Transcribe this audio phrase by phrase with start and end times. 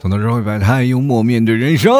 [0.00, 1.92] 懂得社会百态，幽默面对人生。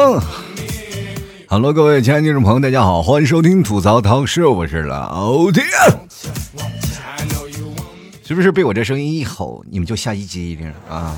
[1.47, 5.63] Hello，各位亲爱的听众朋友，大家好，欢迎收听吐槽涛秀，我是老铁。
[8.23, 11.15] 是不是被我这声音一吼，你们就吓一激灵啊？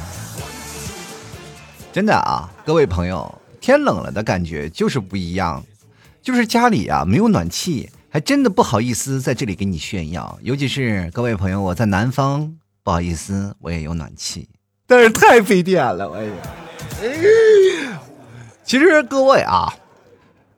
[1.91, 5.63] 真的啊，各位朋友，天冷了的感觉就是不一样，
[6.21, 10.39] 就是家里啊没有暖气，还真的不好意思在这里给你炫耀。
[10.41, 12.51] 尤其是各位朋友，我在南方，
[12.83, 14.49] 不好意思，我也有暖气，
[14.85, 16.33] 但是太费电了，哎呀。
[18.63, 19.73] 其实各位啊，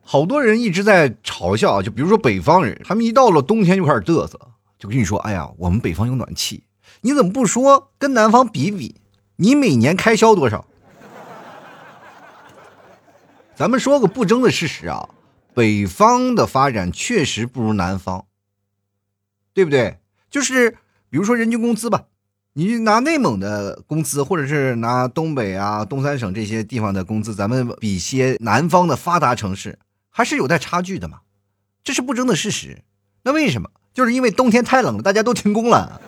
[0.04, 4.40] 好多人一直在嘲笑，就比如说北方人，他们一到了冬天就开始嘚瑟，
[4.78, 6.64] 就跟你说：“哎呀，我们北方有暖气，
[7.02, 9.02] 你怎么不说跟南方比比？
[9.38, 10.66] 你每年开销多少？”
[13.56, 15.10] 咱们说个不争的事实啊，
[15.54, 18.26] 北方的发展确实不如南方，
[19.54, 19.98] 对不对？
[20.30, 20.78] 就是
[21.10, 22.04] 比如说人均工资吧。
[22.58, 29.78] 你拿内蒙的工资，或者是拿东北啊、东三省这些地方的工资，咱们比些南方的发达城市，
[30.10, 31.20] 还是有待差距的嘛？
[31.84, 32.82] 这是不争的事实。
[33.24, 33.70] 那为什么？
[33.94, 36.00] 就是因为冬天太冷了，大家都停工了。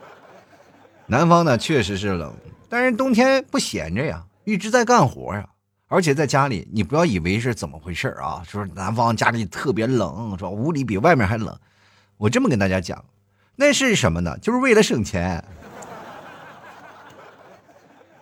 [1.08, 2.30] 南方呢，确实是冷，
[2.68, 5.48] 但是冬天不闲着呀，一直在干活呀。
[5.88, 10.50] 而且在家里，你不要以为是怎么回事啊，说南方家里特别冷，是吧？
[10.50, 11.58] 屋里比外面还冷。
[12.18, 13.02] 我这么跟大家讲。
[13.60, 14.38] 那是什么呢？
[14.38, 15.44] 就是为了省钱。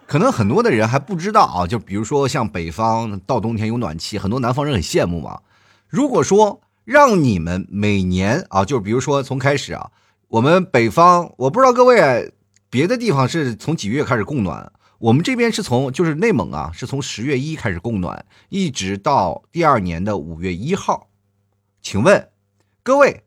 [0.04, 5.42] 可能很多的人还不知道啊，就比如说像北方到冬天有暖气，很多南方人很羡慕嘛。
[5.86, 9.92] 如果说让你们每年啊，就比如说从开始啊，
[10.26, 12.32] 我们北方，我不知道各位
[12.68, 21.06] 别的地方是从几月开始供暖，我们这边是从就是内蒙啊，是从十月一开始供暖，一直到第二年的五月一号。
[21.80, 22.28] 请问
[22.82, 23.22] 各位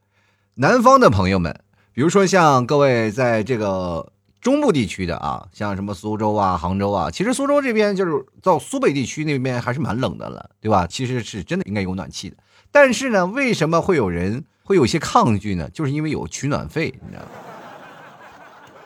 [0.55, 1.63] 南方的朋友们。
[1.93, 10.87] 比如说像各位在这个中部地区的啊，像什么苏州啊、杭州啊，其实苏州这边就是到苏北地区那边还是蛮冷的了，对吧？
[10.87, 12.37] 其实是真的应该有暖气的，
[12.71, 15.69] 但是呢，为什么会有人会有些抗拒呢？
[15.69, 17.27] 就是因为有取暖费，你知道吗？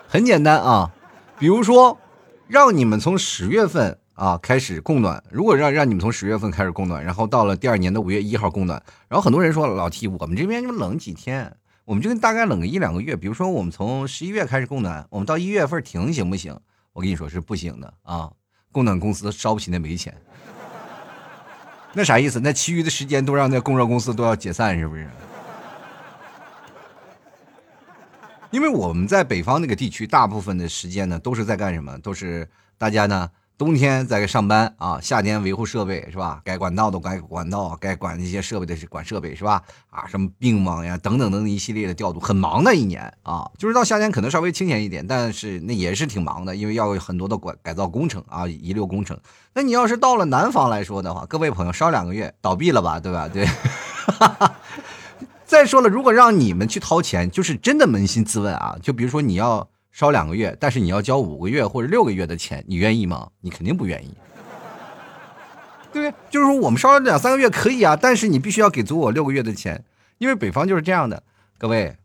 [0.08, 0.90] 很简单啊，
[1.38, 1.96] 比如说
[2.48, 11.56] 让你们从十月份啊开始供暖，如果让让你们从十月份开始供暖，然后到了第二年的五月一号供暖，然后很多人说老 T，我们这边就冷几天。
[11.86, 16.58] 我们就大概冷个一两个月，比如说我们从十一月开始供暖，我们到一月份停行不行？
[16.92, 18.28] 我跟你说是不行的啊！
[18.72, 20.12] 供暖公司烧不起那煤钱，
[21.92, 22.40] 那啥意思？
[22.40, 25.08] 那其余的时间都让那供热公司都要解散，是不是？
[28.50, 31.96] 因为我们在北方那个地区，大部分的时间呢都是在干什么？
[32.00, 33.30] 都是大家呢。
[33.58, 36.42] 冬天在上班啊，夏天维护设备是吧？
[36.44, 39.62] 该管道的管管道，该管那些设备的管设备是吧？
[39.88, 43.50] 啊，什么并网呀，等等等等一系列的调度，很忙的一年啊。
[43.56, 49.18] 就是到夏天可能稍微清闲一点，但是那也是挺忙的，因为要有很多的管改造工程啊，遗留工程。
[49.54, 53.26] 那你要是到了南方来说的话，各位朋友烧两个月倒闭了吧，对吧？
[53.26, 53.48] 对。
[55.46, 59.66] 再说了，如果让你们去掏钱，就是真的扪心自问啊，就比如说你要。
[59.96, 63.30] 烧两个月，但是你要交五个月或者六个月的钱，你愿意吗？
[63.40, 64.14] 你肯定不愿意，
[65.90, 66.14] 对不对？
[66.28, 69.82] 就是说我们烧了两三个月可以啊，但是你必须要给足我六个月的钱，
[70.18, 71.22] 因为北方就是这样的。
[71.56, 71.96] 各位，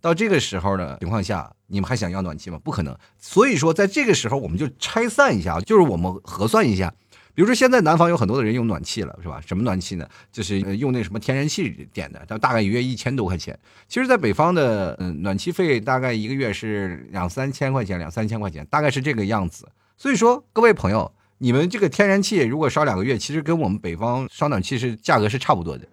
[0.00, 2.58] 到这个时候的情况下，你们还想要暖气吗？
[2.64, 2.98] 不可能。
[3.20, 6.92] 所以说，在这个时候，我们就拆散一下，就是我们核算一下。
[7.38, 9.40] 比如说，现在南方有很多的人用暖气了，是吧？
[9.46, 10.04] 什么暖气呢？
[10.32, 13.56] 就是用那什么天然气点的，它大概一月一千多块钱。
[13.86, 19.68] 其实，在北方的嗯暖气费大概一个月是两三千块钱，两三千块钱，大概是这个样子。
[19.96, 25.86] 所以说，各位朋友，你们这个天然气如果烧两个月，其实跟我们北方烧暖气是价格是差不多的，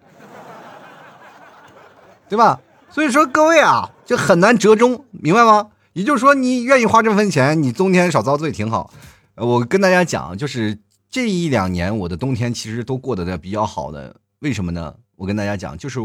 [2.28, 2.60] 对吧？
[2.90, 5.68] 所以说，各位啊，就很难折中，明白吗？
[5.92, 8.92] 也就是说，你愿意花这份钱，你冬天少遭罪挺好。
[9.36, 10.76] 我跟大家讲，就是。
[11.16, 14.94] 这一两年，我的冬天其实都过得的比较好的，为什么呢？
[15.14, 15.98] 我跟大家讲，就是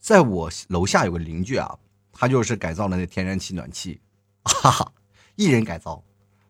[0.00, 1.72] 在我楼下有个邻居啊，
[2.12, 4.00] 他就是改造了那天然气暖气，
[4.42, 4.92] 哈哈，
[5.36, 6.02] 一人改造，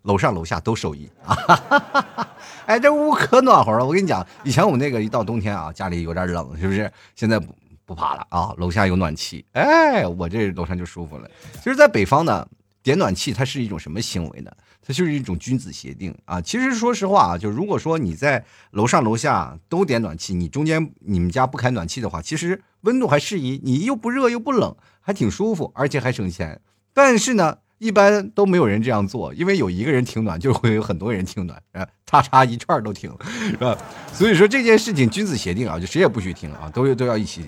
[0.05, 2.29] 楼上楼下都受益啊，哈哈哈！
[2.65, 3.85] 哎，这屋可暖和了。
[3.85, 6.91] 我跟你讲，以前我们那个一到冬天啊，家里有点冷，是不是？
[7.15, 7.55] 现在不
[7.85, 11.31] 不怕了啊，楼下有暖气，哎，我这楼上就舒服了。
[11.62, 12.49] 其实，在北方呢，
[12.83, 14.51] 点暖气它是一种什么行为呢？
[14.87, 16.41] 它就是一种君子协定啊！
[16.41, 26.61] 其实说实话啊，就如果说你在楼上楼下都点暖气，你中间你们家不开暖气的话，其实温度还适宜，你又不热又不冷，还挺舒服，而且还省钱。
[26.94, 33.12] 但是呢，一般都没有人这样做，因为有一个人停暖，就会有很多人停暖，啊，叉叉一串都停，
[33.50, 33.77] 是吧？
[34.12, 37.44] 所以说这件事情君子协定啊，就谁也不许停啊，都都要一起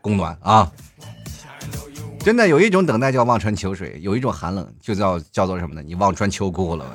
[0.00, 0.72] 供暖啊。
[2.22, 5.82] 真的有一种等待叫望穿秋水，有一种寒冷就叫叫做什么呢？
[5.84, 6.86] 你望穿秋裤了。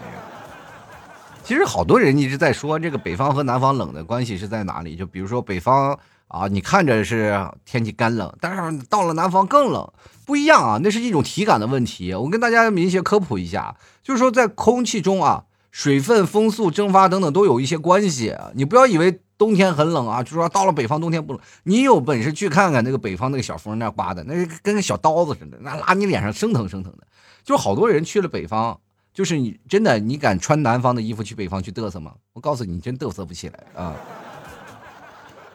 [1.44, 4.96] 其实好多人一直在说这个北方和南方冷的关系是在哪里？
[4.96, 9.92] 就比如说北方啊，你看着是天气干冷，但是到了南方更冷，
[10.26, 12.14] 不一样啊，那是一种体感的问题。
[12.14, 18.34] 我跟大家明确科普一下，就是说在空气中啊，水分、风速蒸发等等都有一些关系。
[18.54, 19.20] 你不要以为。
[19.38, 21.42] 冬天很冷啊，就说到了北方冬天不冷。
[21.64, 27.06] 你有本事去看看那个北方那个小风那刮的，那跟个小刀子似的，那拉你脸上生疼生疼的。
[27.44, 28.78] 就好多人去了北方，
[29.14, 32.14] 就是你真的你敢穿南方的衣服去北方去嘚瑟吗？
[32.34, 33.96] 我告诉你，真嘚瑟不起来啊，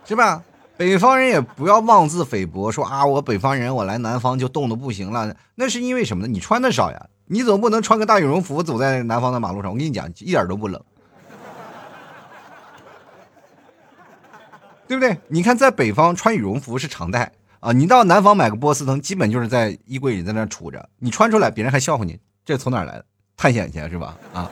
[0.04, 0.42] 是吧？
[0.74, 6.32] 北方人也不要妄自菲薄，说啊我北方人我来南方就冻得不行了，那是因为什么呢？
[6.32, 9.70] 你穿的少呀，你总不能穿个大羽绒服走在南方的马路上。
[9.70, 10.82] 我跟你讲，一点都不冷。
[14.92, 15.18] 对不对？
[15.28, 23.04] 你看，在北方穿羽绒服是常态啊，你到南方买个波司登，基本就是在衣柜里在那杵着，你穿出来，别人还笑话你，这从哪来的？
[23.34, 24.18] 探险去是吧？
[24.34, 24.50] 啊。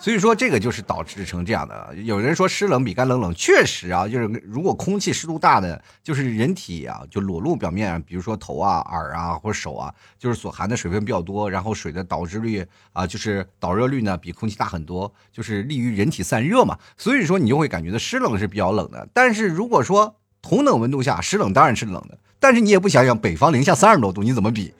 [0.00, 1.94] 所以说，这个就是导致成这样的。
[1.94, 16.78] 有人说湿冷比干冷冷，确实啊，就是如果空气湿度大的，就是人体啊，就裸露表面，比如说头啊、耳啊或手啊，就是所含的水分比较多，然后水的导致率啊，就是导热率呢比空气大很多，就是利于人体散热嘛。
[16.96, 19.06] 所以说你就会感觉到湿冷是比较冷的。
[19.12, 24.72] 但是如果说同等温度下，湿冷当然是冷的，但是你也不想想北方零下三十多度，你怎么比？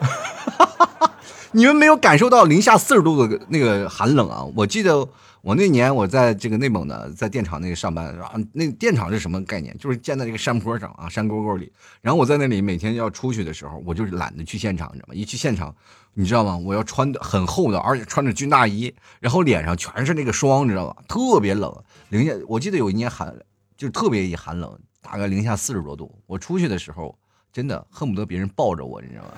[0.00, 1.11] 哈哈哈哈
[1.54, 4.42] 你们没有感受到零下四十度的那个寒冷啊！
[4.56, 5.06] 我记得
[5.42, 9.76] 我那年我在这个内蒙的，在电厂那个上班，然后那电厂是什么概念？
[9.76, 11.70] 就是建在这个山坡上啊，山沟沟里。
[12.00, 15.14] 然后我在那里每天要出去的时候，我就是懒得去现场，你知道吗？
[15.14, 15.74] 一去现场，
[16.14, 16.56] 你知道吗？
[16.56, 21.02] 我要穿的很厚的，而且穿着军大衣，然后脸上全是那个霜，你知道吧？
[21.06, 21.70] 特别冷，
[22.08, 22.32] 零下。
[22.48, 23.34] 我记得有一年寒，
[23.76, 26.18] 就特别一寒冷，大概零下四十多度。
[26.26, 27.14] 我出去的时候，
[27.52, 29.30] 真的恨不得别人抱着我，你知道吗？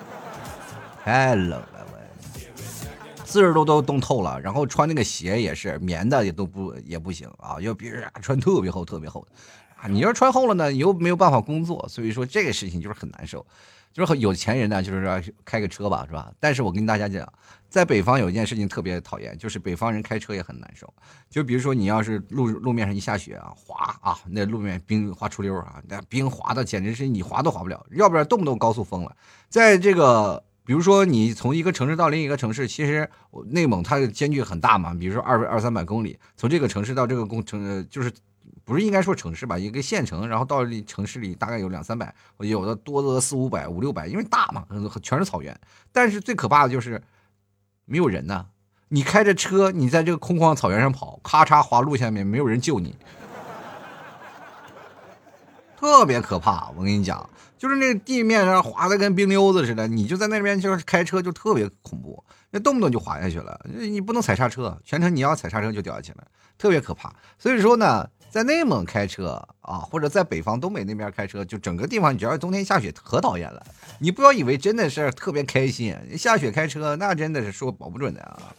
[1.02, 1.83] 太冷了。
[3.34, 9.32] 四十度都冻透了，然后穿那个鞋也是棉的，也都不也不行啊，要别人穿特别厚、特别厚的
[9.74, 9.88] 啊。
[9.88, 13.44] 你要穿厚了呢，你又没有办法工作，所以说这个事情就是很难受。
[13.92, 16.32] 就是有钱人呢，就是说开个车吧，是吧？
[16.38, 17.28] 但是我跟大家讲，
[17.68, 20.94] 在北方有一件事情特别讨厌，就是北方人开车也很难受。
[21.28, 29.16] 就比如说你要是路路面上一下雪啊，滑啊，那路面冰滑出溜啊，那冰滑的简直是你滑都滑不了，要不然动不动高速封了，
[29.48, 30.44] 在这个。
[30.66, 33.08] 比如说，你从一个城市到另一个城市，其实
[33.48, 34.94] 内蒙它的间距很大嘛。
[34.94, 38.10] 比如说二二三百公里，从这个城市到这个工城，就是
[38.64, 44.64] 不是应该说城市吧，一个县城，然后到城市里大概有两三百，有的多的四五百、五六百，因为大嘛，
[45.02, 45.54] 全是草原。
[45.92, 47.02] 但是最可怕的就是
[47.84, 48.46] 没有人呐，
[48.88, 52.96] 你开着车，你在这个空旷草原上跑，咔嚓滑路下面，没有人救你，
[55.78, 56.70] 特别可怕。
[56.74, 57.28] 我跟你讲。
[57.64, 66.26] 就是那个地面上滑的跟冰溜子似的，你就在那边就是开车就特别恐怖，那动不动就滑下去了，你不能踩刹车，全程你要踩刹车就掉下去了，
[66.58, 67.10] 特别可怕。
[67.38, 73.64] 所以说呢，在内蒙开车啊，或者在北方东北那边开车，就整个地方，你只要冬天下雪可讨厌了。
[73.98, 78.52] 你不要以为真的是特别开心，下雪开车那真的是说保不准的啊。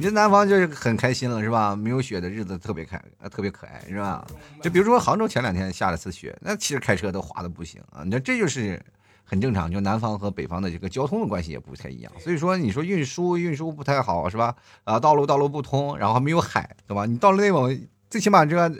[0.00, 1.76] 你在南方就是很开心了，是吧？
[1.76, 2.98] 没有雪的日子特别开，
[3.30, 4.26] 特别可爱，是吧？
[4.62, 8.02] 就比如说杭州前两天下了次雪，那其实开车都滑的不行啊。
[8.02, 8.82] 你说这就是
[9.24, 12.10] 很正常，就南方和北方的这个交通的关系也不太一样。
[12.18, 14.56] 所以说，你说运输运输不太好，是吧？
[14.84, 17.04] 啊，道路道路不通，然后还没有海，对吧？
[17.04, 18.74] 你到了内蒙，最起码这个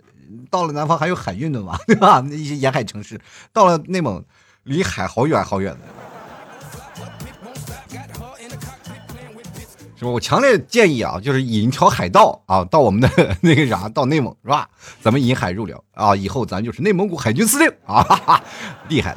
[0.49, 2.21] 到了南方还有海运的嘛，对吧？
[2.21, 3.21] 那一些沿海城市
[3.53, 4.25] 到了内蒙，
[4.63, 5.81] 离海好远好远的。
[10.01, 10.11] 是吧？
[10.11, 13.09] 我强烈建议啊，就是引一条海盗啊，到我们的
[13.43, 14.67] 那个啥，到内蒙是吧？
[15.03, 18.45] 咱们引海入辽啊，以后咱就是内蒙古海军司令啊，哈哈，
[18.89, 19.15] 厉害。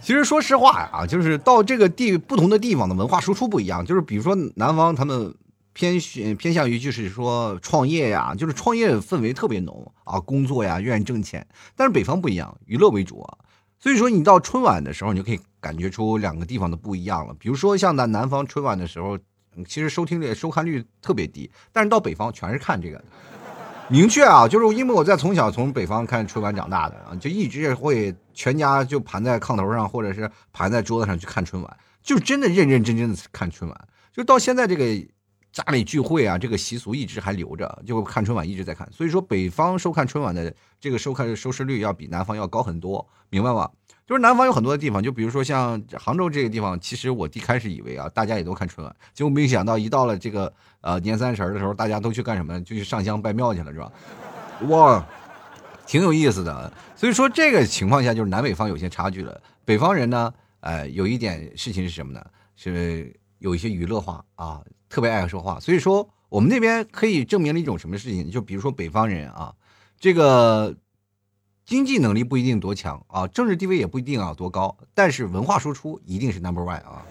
[0.00, 5.34] 其实说实话啊，就是到这个地不同的地方的文化输出不一样，就是比如说南方他们
[5.72, 5.98] 偏
[6.36, 11.44] 偏向于就是说创业呀，就是创业氛围特别浓啊，工作呀，愿意挣钱。
[11.74, 13.38] 但是北方不一样，娱乐为主啊。
[13.80, 17.34] 所以说你到春晚的时候，你就可以感觉出两个地方的不一样了。
[17.38, 19.18] 比如说像在南方春晚的时候。
[19.66, 23.02] 其实收听率、收看率特别低，但是到北方全是看这个。
[23.88, 33.88] 明确啊，就是因为我在从小从北方看春晚长大的啊，就一直会全家就盘在炕头上，或者是盘在桌子上去看春晚，就真的认认真真的看春晚。
[34.10, 34.84] 就到现在这个
[35.54, 38.90] 家里聚会啊，这个习俗一直还留着，就看春晚一直在看。
[38.90, 43.70] 所以说，北方收看春晚的这个收看收视率要比南方要高很多，明白吗？
[44.04, 52.60] 就是南方有很多的地方，就比如说像杭州这个地方，其实我一开始以为啊，大家也都看春晚，结果没想到一到了这个呃年三十的时候，大家都去干什么？
[52.64, 53.92] 就去上香拜庙去了，是吧？
[54.68, 55.06] 哇，
[55.86, 56.72] 挺有意思的。
[56.96, 59.40] 所以说这个情况下就是南北方有些差距了。
[59.64, 62.20] 北方人呢，呃，有一点事情是什么呢？
[62.56, 64.60] 是有一些娱乐化啊，
[64.94, 65.58] 特别爱说话。
[65.58, 68.30] 所以说我们那边可以证明了一种什么事情？
[68.30, 69.52] 就比如说北方人啊，
[69.98, 70.74] 这个。
[71.66, 77.02] 经济能力不一定多强啊，政治地位也不一定啊多高，但是文化输出一定是 number one 啊，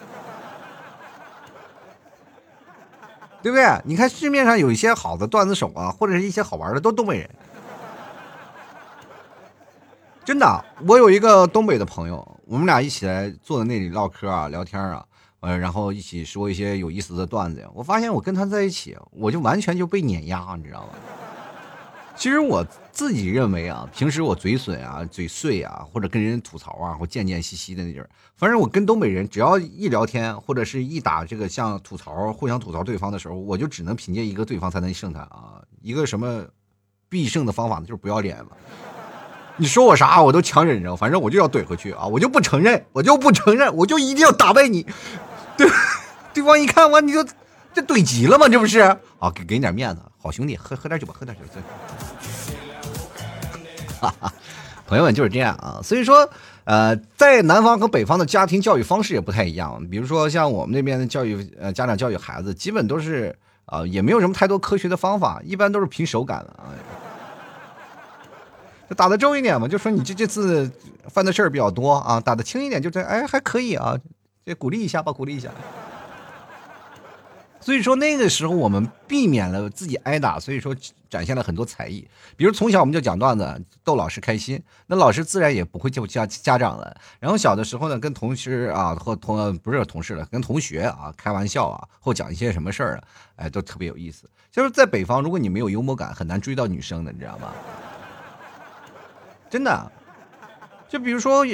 [3.42, 3.82] 对不对？
[3.84, 7.28] 你看市面上有一些好的段子手啊，或者是一些好玩的，都东北人。
[10.24, 15.04] 真的，我有一个东北的朋友，我们俩一起来坐在那里唠嗑啊、聊天啊，
[15.44, 17.68] 呃，然后一起说一些有意思的段子。
[17.74, 20.90] 我发现我跟他在一起，我就完全就被碾压，你知道吗？
[22.16, 35.60] 其实我自己认为啊，平时我嘴损啊、嘴碎啊，或者跟人吐槽啊，或贱贱兮兮的那劲儿，反正我跟东北人只要一聊天，或者是一打这个像吐槽、互相吐槽对方的时候，我就只能凭借一个对方才能胜他啊。
[35.82, 36.46] 一个什么
[37.10, 37.86] 必胜的方法呢？
[37.86, 38.52] 就是不要脸嘛。
[39.58, 42.06] 你说我啥，我都强忍着，反正我就要怼回去啊！
[42.08, 44.86] 我就不承认，我就不承认，我就一定要打败你。
[46.34, 47.24] 对，方一看完你就
[47.74, 48.48] 这怼急了吗？
[48.48, 49.32] 这不是啊？
[49.34, 50.02] 给给你点面子。
[50.22, 51.44] 好兄弟，喝喝点酒吧，喝点酒。
[54.00, 54.34] 哈哈，
[54.88, 55.80] 朋友们就是这样啊。
[55.84, 56.30] 所以说，
[56.66, 59.86] 呃，在南方和北方的家庭教育方式也不太一样。
[59.90, 66.72] 比如说，像我们那边的教育，呃，家长教育孩子，基本都是啊，也没有什么太多科学的方法，一般都是凭手感的啊。
[68.90, 70.70] 就打的重一点嘛，就说你这这次
[71.08, 73.98] 犯的事儿比较多啊，打的轻一点，就这，哎，还可以啊，
[74.46, 75.50] 就鼓励一下吧，鼓励一下。
[77.60, 80.76] 所以说那个时候我们避免了自己挨打，所以说
[81.10, 82.06] 展现了很多才艺。
[82.36, 86.94] 比如从小我们就讲段子逗老师开心，那老师自然也不会叫家家长了。
[87.22, 93.04] 然后小的时候呢，跟同事啊或同不是同事了，跟同学啊开玩笑啊，或讲一些什么事儿啊，
[93.38, 94.30] 哎，都特别有意思。
[94.52, 97.54] 就是在北方，如果你没有幽默感，很难追到女生的，你知道吗？
[99.50, 99.90] 真的，
[100.90, 101.46] 就比如说。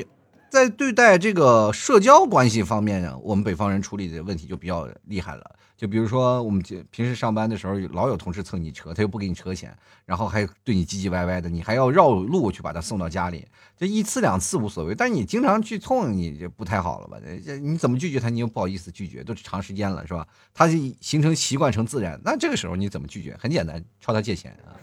[0.50, 5.56] 在对待这个社交关系方面呢，我们北方人处理的问题就比较厉害了。
[5.78, 9.74] 就比如说，我们平时上班的时候，老有同事蹭你车，他又不给你车钱，
[10.06, 13.48] 然后还对你唧唧歪歪的，你还要绕路去把他送到家里。
[13.78, 17.18] 这一次两次无所谓，但你经常去蹭，你就不太好了吧？
[17.46, 18.28] 这你怎么拒绝他？
[18.28, 20.28] 你又不好意思拒绝，都长时间了，是吧？
[20.54, 23.38] 他就形成习惯成自然，那这个时候你怎么拒绝？
[23.40, 24.76] 很简单，朝他借钱啊！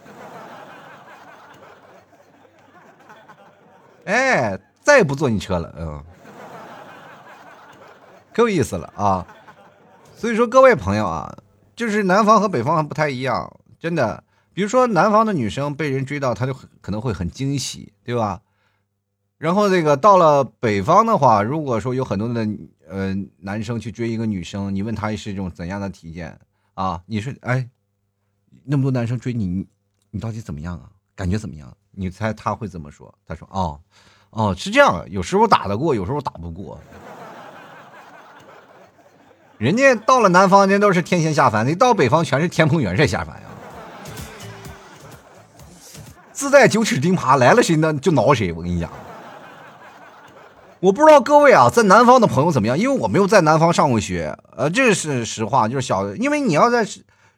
[4.06, 4.58] 哎。
[4.86, 6.04] 再也不坐你车了，嗯，
[8.32, 9.26] 可有意思了啊！
[10.14, 11.38] 所以说，各位朋友啊，
[11.74, 14.22] 就是南方和北方不太一样，真的。
[14.54, 18.42] 比如说，南方的女生被人追到，她就可能会很惊喜，对吧？
[19.38, 22.46] 然后这个到了北方的话，如果说有很多的
[22.88, 26.38] 呃男生去追一个女生，你问他是一种怎样的体验
[26.74, 27.02] 啊？
[27.06, 27.68] 你说，哎，
[28.62, 29.66] 那么多男生追你，
[30.12, 30.88] 你到底怎么样啊？
[31.16, 31.76] 感觉怎么样？
[31.90, 33.12] 你猜他会怎么说？
[33.26, 33.80] 他说，哦。
[34.36, 36.78] 哦，是这样，有时候打得过，有时候打不过。
[39.56, 43.42] 人家到了南方，人都是天仙下凡；你到北方，全是天蓬元帅下凡呀。
[46.32, 48.52] 自带九齿钉耙，来了谁呢就挠谁。
[48.52, 48.90] 我跟你讲，
[50.80, 54.36] 我不知道各位啊，在南方的朋友怎么样，因为我没有在南方上过学。
[54.54, 56.86] 呃，这是实话，就是小，因为你要在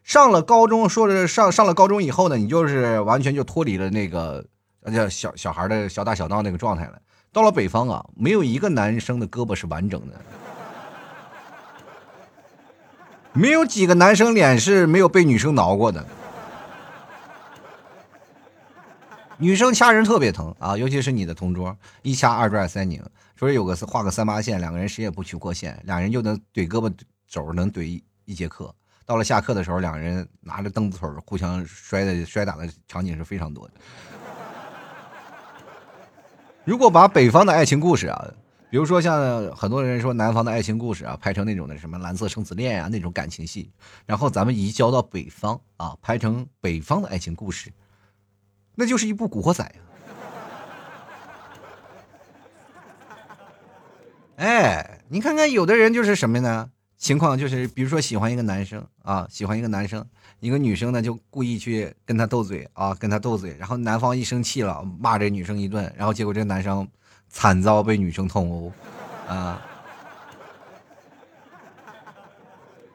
[0.02, 4.44] 上了高中，说是上上了高中以后呢，你就是完全就脱离了那个。
[4.90, 7.00] 叫小小孩的小打小闹那个状态了。
[7.32, 10.20] 到了北方啊，没有一个男生的胳膊是完整的，
[13.32, 16.04] 没有几个男生脸是没有被女生挠过的。
[19.36, 23.00] 女生掐人特别疼啊，尤其是你的同桌，一掐二拽三拧，
[23.36, 26.92] 说有个画个三八线，两个人谁也不许过线，俩人就能怼胳膊
[27.28, 28.74] 肘，能怼一一节课。
[29.06, 33.74] 到了下课的时候，两个人拿着凳子腿互相摔的摔打的场景是非常多的。
[36.68, 38.30] 如果把北方的爱情故事啊，
[38.68, 43.70] 比如说像很多人说南方的爱情故事啊，拍成那种的什么蓝色生死恋啊那种感情戏，
[44.04, 47.72] 然后咱们移交到北方啊，拍成北方的爱情故事，
[48.74, 49.80] 那就是一部古惑仔呀。
[54.36, 56.68] 哎，你看看有的人就是什么呢？
[56.98, 60.06] 情况就是，比如说喜欢一个男生啊，喜欢一个男生，
[60.40, 66.86] 一个女生呢就故意去跟他斗嘴啊，跟他斗嘴，然后男方一生气了，骂这女生一顿，然后结果这男生
[67.28, 68.72] 惨遭被女生痛殴
[69.26, 69.60] 啊。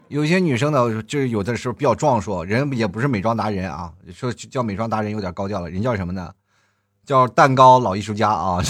[0.08, 6.32] 有些女生呢，就是有的时候比较壮硕，人也不是美妆达人啊，说叫美妆达人有点高调了，人叫什么呢？
[7.04, 8.62] 叫蛋糕老艺术家啊，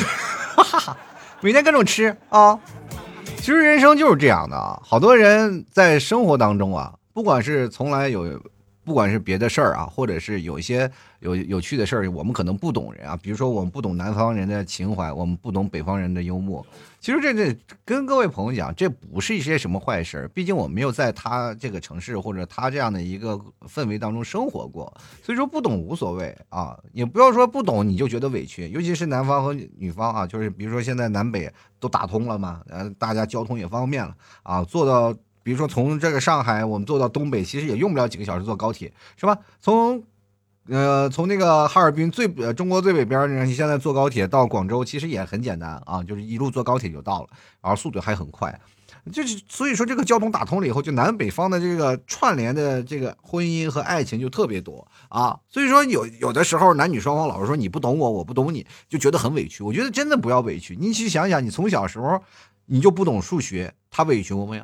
[0.56, 0.98] 哈 哈
[1.42, 2.60] 每天各种吃啊。
[3.38, 8.42] 其实人生就是这样的啊，好多人在生活当中啊，不管是从来有
[8.84, 13.18] 不管是别的事儿啊，或者是有一些有有趣的事儿，我们可能不懂人啊。
[13.22, 16.66] 比如说，我们不懂南方人的情怀，我们不懂北方人的幽默。
[17.00, 26.78] 其实这这跟各位朋友讲，这不是一些什么坏事儿毕竟我没有在他这个城市或者他这样的一个氛围当中生活过，所以说不懂无所谓啊。
[26.92, 35.18] 也不要说不懂你就觉得委屈，尤其是南方和女方啊，就是比如说现在南北都打通了嘛，呃，大家交通也方便了啊，做到。
[35.44, 39.38] 比如说从这个上海，我们坐到东北，其实也用不了几个小时坐高铁，是吧？
[39.60, 40.02] 从，
[40.70, 47.28] 呃，从那个哈尔滨最呃中国最北边你现在坐高铁到广州，其实也很简单啊，就是一路坐高铁就到了，
[47.62, 48.58] 然后速度还很快，
[49.12, 55.38] 就是所以说这个交通打通了以后，就南北方的这个串联的这个婚姻和爱情就特别多啊。
[55.50, 59.62] 所以说有有的时候男女双方老是说你不懂我，我不懂你，就觉得很委屈。
[59.62, 62.22] 我觉得真的不要委屈，你去想想，你从小时候
[62.68, 64.64] 你就不懂数学，他委屈过没有？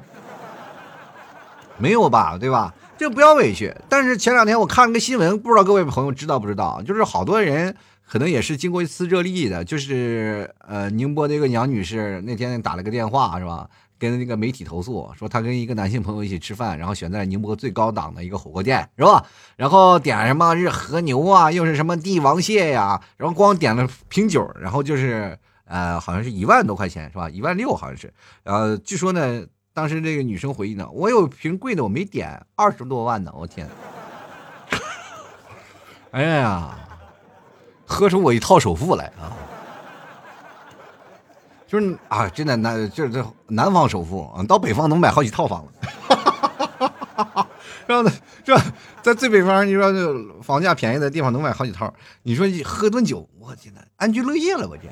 [1.79, 2.73] 没有吧，对吧？
[2.97, 3.73] 这不要委屈。
[3.87, 6.81] 但是前两天我看了个新闻，不知道各位朋友知道不知道？
[6.83, 13.69] 就是好多人可能也是经过一次热力的，就是呃，宁波的一个杨女士那天打了个电话，是吧？
[13.97, 19.25] 跟那个媒体投诉说，她跟一个男性朋友一起吃饭，然后选在宁波最高档的一个火锅店，是吧？
[19.55, 27.29] 然后点什么是和牛啊，又是什么帝王蟹呀，然后光点了瓶酒，然后就是呃，好像是一万多块钱，是吧？
[27.29, 28.13] 一万六好像是。
[28.43, 29.45] 呃，据说呢。
[29.79, 33.65] 当时这个女生回忆呢，我有瓶贵的我没点，二十多万呢，我天！
[36.11, 36.77] 哎呀，
[37.85, 39.31] 喝出我一套首付来啊！
[41.65, 45.71] 就是啊，真的南就是这南方首付啊，到北方能买好几套房子。
[47.87, 48.11] 然后呢，
[48.45, 48.61] 是吧？
[49.01, 51.93] 在最北方，你说这房价便宜的地方能买好几套，
[52.23, 54.91] 你说喝顿酒，我天呐，安居乐业了，我天！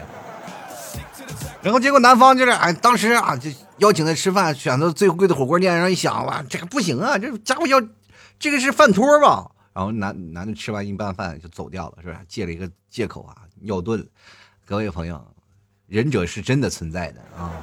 [1.61, 5.73] 然后结果男方就是哎，当时啊就邀请他吃饭，选择最贵的火锅店。
[5.73, 7.81] 然后一想哇，这个不行啊，这家伙要
[8.39, 9.51] 这个是饭托吧？
[9.73, 12.21] 然后男男的吃完一半饭就走掉了，是吧？
[12.27, 14.03] 借了一个借口啊，尿遁。
[14.65, 15.23] 各位朋友，
[15.85, 17.53] 忍者是真的存在的啊！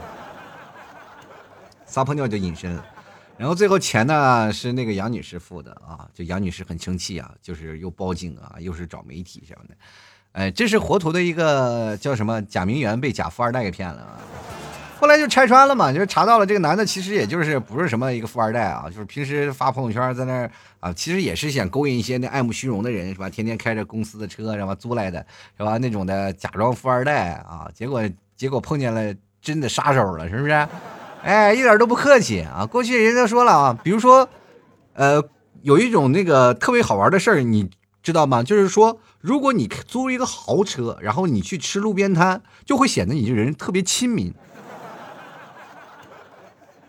[1.84, 2.80] 撒泡尿就隐身。
[3.36, 9.74] 然后最后钱呢是那个杨女士付的啊，就杨女士很生气啊，就是又报警啊，又是找媒体什么的。
[10.32, 14.20] 哎，这是活图的一个叫什么假名媛被假富二代给骗了啊！
[14.98, 23.28] 后来就拆穿了嘛，就是查到了这个男的其实也就是不是什么一个富二代啊，就是平时发朋友圈在那儿啊，其实也是想勾引一些那爱慕虚荣的人是吧？
[23.28, 24.74] 天天开着公司的车是吧？
[24.74, 25.24] 租来的
[25.58, 25.76] 是吧？
[25.78, 28.02] 那种的假装富二代啊，结果
[28.36, 30.68] 结果碰见了真的杀手了，是不是？
[31.22, 32.64] 哎，一点都不客气啊！
[32.64, 34.28] 过去人家说了啊，比如说，
[34.94, 35.22] 呃，
[35.62, 37.70] 有一种那个特别好玩的事儿，你。
[38.04, 38.42] 知道吗？
[38.42, 44.30] 就是说，如果你租一个豪车，然后你去吃路边摊，就会显得你这人特别亲民。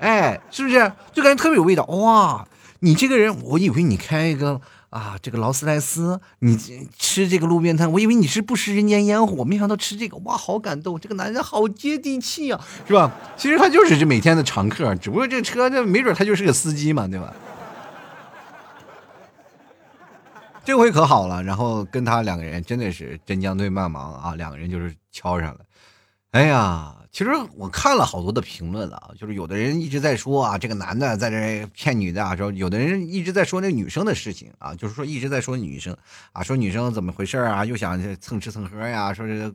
[0.06, 0.92] 哎，是不是？
[1.12, 1.84] 就感觉特别有味道。
[1.86, 2.48] 哇，
[2.82, 6.56] 你这个人，我以为你开一个啊，这个劳斯莱斯，你
[6.96, 13.12] 吃这个路边摊，我以为你是不食人间烟火，没想到吃这个，哇，好感动，这个男人好接地气啊，是吧？
[13.36, 17.34] 其实他就是这每天的常客，只不过这车，这没准他就是个司机嘛，对吧？
[20.64, 25.62] 这回可好了，然后跟他两个人真的是真将对麦芒啊，两个人就是敲上了。
[26.32, 35.96] 哎呀，其实我看了好多的评论了啊，就是有的人一直在说啊，这个男的在这骗女的啊，说有的人一直在说那女生的事情啊，就是说一直在说女生
[36.34, 39.50] 啊，说女生怎么回事啊，又想蹭吃蹭喝呀，说是。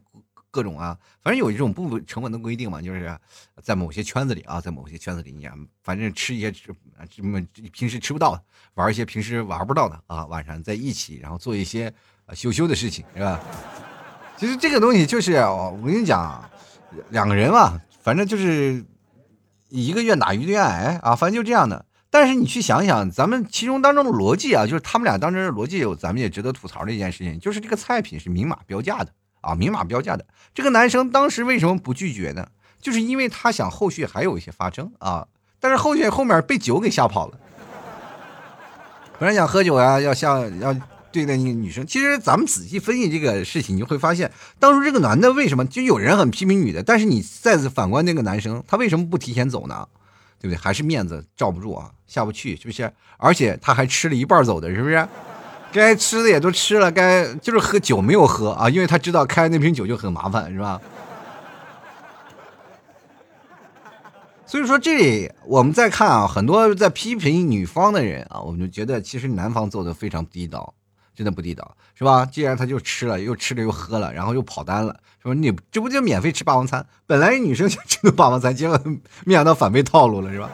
[0.53, 3.17] 各种啊，反正有一种不成文的规定嘛，就是
[3.63, 5.49] 在某些圈子里啊，在某些圈子里，你
[5.85, 6.75] 反正吃一些什
[7.23, 7.41] 么
[7.73, 8.43] 平时吃不到的，
[8.75, 11.93] 玩一些平时玩不到的啊，晚上在一起，然后做一些
[12.33, 13.39] 羞羞的事情，是吧？
[14.37, 16.50] 其实这个东西就是我跟你讲，
[17.11, 18.85] 两个人嘛，反正就是
[19.69, 21.85] 一个愿打一个愿挨啊，反正就这样的。
[22.11, 29.13] 但是你去想想，咱们其中当中的逻辑啊，就是他们俩当中的逻辑有咱们也值得吐槽的一件事情，就是这个菜品是明码标价的。
[29.43, 32.47] 啊，明码标价的这个男生当时为什么不拒绝呢？
[32.79, 35.27] 就是因为他想后续还有一些发生啊，
[35.59, 37.39] 但是后续后面被酒给吓跑了。
[39.19, 40.77] 本来想喝酒呀，要像要
[41.13, 41.87] 对待那个女生。
[41.87, 49.87] 其实咱们仔细分析这个事情，你就会发现，当初这个男的为什么就有人很批评女的，但是你再次反观那个男生，他为什么不提前走呢？
[50.41, 50.59] 对不对？
[50.59, 52.91] 还是面子罩不住啊，下不去，是不是？
[53.19, 55.07] 而且他还吃了一半走的，是不是？
[55.73, 60.81] 该吃的也都吃了，该就是喝酒没有喝啊，因为他知道开那瓶酒就很麻烦，是吧？
[64.47, 70.75] 所以说这里我们再看啊，很多在批评女方的人啊，我们就觉得其实男方做的非常地道，
[71.21, 72.25] 真的不地道，是吧？
[72.25, 76.87] 既然他就吃了，又吃了又喝了，然后又跑单了，说你这不就免费吃霸王餐？
[77.07, 78.81] 本来女生想吃的霸王餐，结果
[79.27, 80.51] 没想到反被套路了，是吧？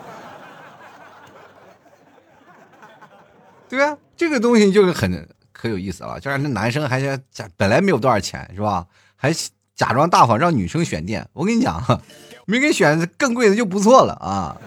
[3.69, 3.97] 对啊。
[4.17, 9.33] 这个东西就是很可有意思了，就让那男生还想假本来没有多少钱是吧，还
[9.77, 11.29] 假装大方让女生选店。
[11.33, 11.81] 我跟你讲，
[12.45, 14.61] 没给选更贵的就不错了啊。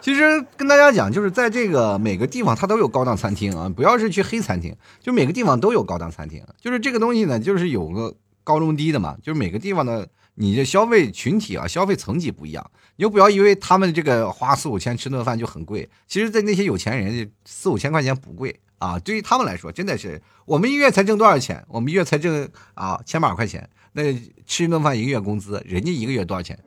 [0.00, 6.42] 其实跟大家讲，就是在这个每个地方它都有高档餐厅啊，不要是去黑餐厅，就每个地方都有高档餐厅。
[6.60, 12.70] 就是这个东西呢，就是有个高中低的嘛，就是每个地方的你的消费群体啊，消费层级不一样。
[12.96, 18.98] 你就不要以为他们这个花四五千吃顿饭就很贵，其实，在那些有钱人，四五千块钱不贵啊。
[18.98, 21.64] 对于他们来说，真的是我们一月才挣多少钱？
[21.68, 24.02] 我们一月才挣啊千把块钱，那
[24.46, 26.58] 吃一顿饭一个月工资，人家一个月多少钱？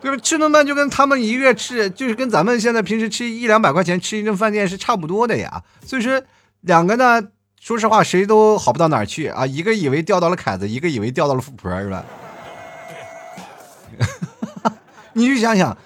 [0.00, 0.16] 对吧？
[0.22, 5.62] 吃顿饭就跟他们一个月吃，就是跟咱们现在平时吃一两百块钱吃一顿饭店是差不多的呀。
[5.84, 6.22] 所以说，
[6.60, 7.22] 两个呢，
[7.60, 9.44] 说实话，谁都好不到哪儿去啊。
[9.44, 12.04] 一个以为钓到了凯子，一个以为钓到了富婆，是吧？
[15.14, 15.76] 你去想想，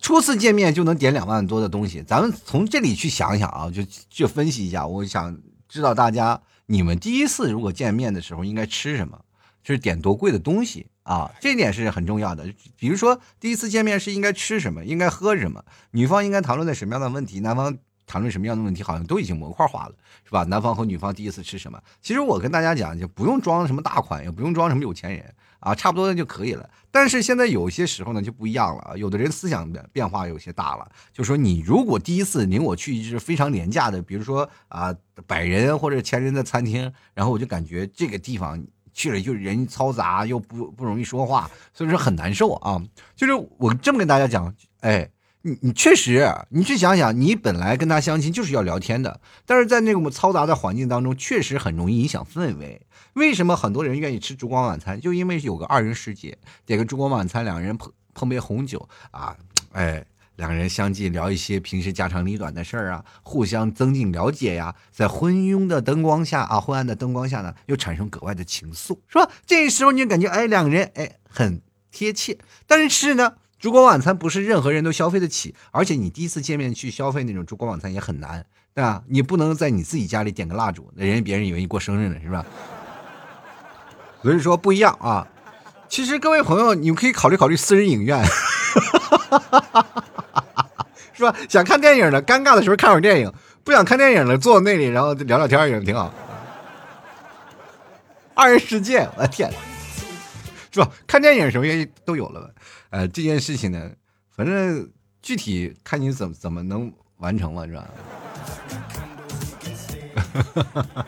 [0.00, 4.84] 初次见面就能点两万多的东西，咱们从这里去想想啊，就就分析一下。
[4.84, 9.20] 我想知道大家，你们第一次如果见面的时候应该吃什么，
[9.62, 10.88] 就是点多贵的东西。
[11.02, 12.46] 啊，这点是很重要的。
[12.76, 20.44] 比如说，第一次见面是应该吃什么，应该喝什么，女方应该谈论的什么样的问题，男方谈论什么样的问题，好像都已经模块化了，是吧？
[20.44, 21.80] 男方和女方第一次吃什么？
[22.00, 26.70] 其实我跟大家讲，就不用装什么大款，也不用装什么有钱人啊，差不多的就可以了。
[26.90, 34.94] 但是现在有些时候呢就不一样了，有的人思想的变化有些大了，就说你如果第一次领我去一只非常廉价的，比如说啊
[35.26, 38.64] 百人或者千人的餐厅，然后我就感觉这个地方。
[38.92, 42.82] 去了就人嘈杂又不不容易说话，所以说很难受啊。
[43.16, 45.08] 就是我这么跟大家讲，哎，
[45.42, 52.80] 你你确实，你去想想，你本来跟他相亲就是要聊天的，但是在那种嘈杂的环境当中，确实很容易影响氛围。
[53.14, 55.00] 为什么很多人愿意吃烛光晚餐？
[55.00, 59.36] 就因为有个二人世界，点个烛光晚餐，两个人碰碰杯红酒啊，
[59.72, 60.04] 哎。
[60.42, 69.30] 两人相继聊一些平时家长里短的事儿啊，互相增进了解呀，在昏庸的灯光下啊，昏暗的灯光下呢，又产生格外的情愫，是吧？
[69.46, 72.36] 这时候你就感觉哎，两个人哎很贴切。
[72.66, 79.04] 但是呢，烛光晚餐不是任何人都消费得起，而且你第一次见面去消费那种烛光晚餐也很难，对吧？
[79.06, 82.44] 你不能在你自己家里点个蜡烛，那人别人以为你过生日呢，是吧？
[84.20, 85.28] 所以说不一样啊。
[85.88, 88.20] 其实各位朋友，你们可以考虑考虑私人影院。
[91.12, 91.34] 是吧？
[91.48, 93.30] 想看电影的，尴尬的时候看会儿电影；
[93.64, 96.12] 不想看电影的，坐那里，然后聊聊天也挺好。
[98.34, 99.52] 二人世界，我的天，
[100.70, 100.90] 是吧？
[101.06, 102.48] 看电影什么原因都有了吧。
[102.90, 103.90] 呃，这件事情呢，
[104.30, 107.90] 反正具体看你怎么怎么能完成了，是吧？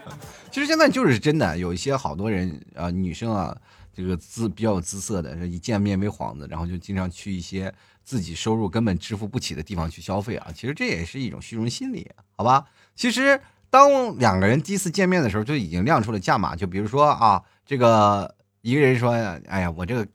[0.50, 3.56] 其实现在就是真的，有一些好多人啊，女生啊，
[3.96, 7.72] 这个姿比较有姿色的，一见面没幌子，然后就经常去一些。
[8.04, 12.66] 自己收入根本支付不起的地方去消费啊，其实这也是一种虚荣心理，好吧？
[12.94, 13.40] 其实
[13.70, 16.54] 当两个人第一次见面的时候，就已经亮出了价码。
[16.54, 19.10] 就比如说啊，这个一个人说
[19.48, 20.06] ：“哎呀，我这个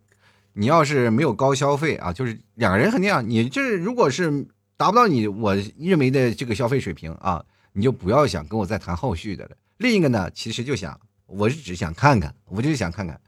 [0.53, 4.47] 你要是没有高消费啊，就是两个人肯定啊，你这如果是
[4.77, 9.57] 达不到你我认为的这个消费水平啊，你就不要想跟我再谈后续的了。
[9.77, 13.19] 另一个呢，其实就想我是只想看看，我就是想看看。”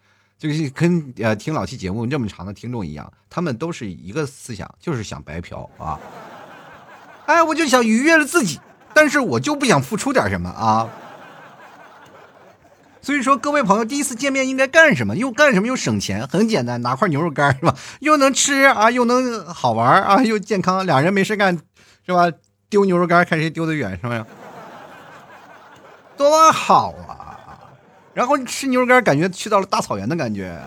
[0.42, 6.00] 就是跟呃听老七节目这么长的听众一样，他们都是一个思想，就是想白嫖啊！
[7.28, 8.60] 哎，我就想愉悦了自己，
[8.92, 10.90] 但是我就不想付出点什么啊！
[13.04, 15.16] 所以说，各位朋友，第一次见面应该干什么？
[15.16, 16.28] 又干什么又省钱？
[16.28, 17.76] 很简单，拿块牛肉干是吧？
[18.00, 20.84] 又能吃啊，又能好玩啊，又健康。
[20.88, 21.56] 俩人没事干
[22.04, 22.32] 是吧？
[22.68, 24.26] 丢牛肉干看谁丢得远，是吧？
[26.18, 27.21] 多好啊！
[28.14, 30.62] 然后吃牛肉干，感觉去到了大草原的感觉。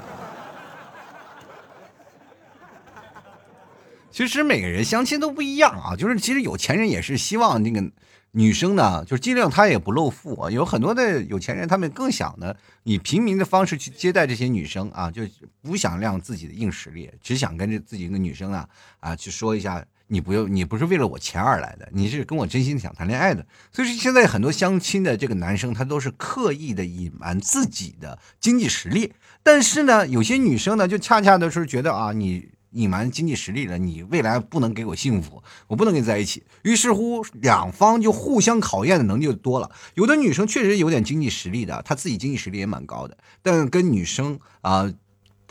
[4.10, 7.82] 其实每个人相亲都不一样啊，就是其实有钱人也是希望那个
[8.30, 10.50] 女生呢，就是尽量她也不露富啊。
[10.50, 12.54] 有很多的有钱人，他们更想呢
[12.84, 15.22] 以平民的方式去接待这些女生啊，就
[15.60, 18.68] 不想亮自己的硬实力，只想跟着自己的女生啊
[19.00, 19.84] 啊去说一下。
[20.06, 23.44] 你不用，你不是为了我钱而来的，你是跟我真心想谈恋爱的。
[23.72, 29.12] 所以说，现在很多相亲的这个男生，他都是刻意的隐瞒自己的经济实力。
[29.42, 36.42] 但是呢，有些女生呢，就恰恰的是觉得啊，你隐瞒经济实力了，你未来不能给我幸福，我不能跟你在一起。
[36.62, 39.70] 于是乎，两方就互相考验的能力就多了。
[39.94, 44.92] 有的女生确实有点经济实力的，她自己经济实力也蛮高的，但跟女生啊，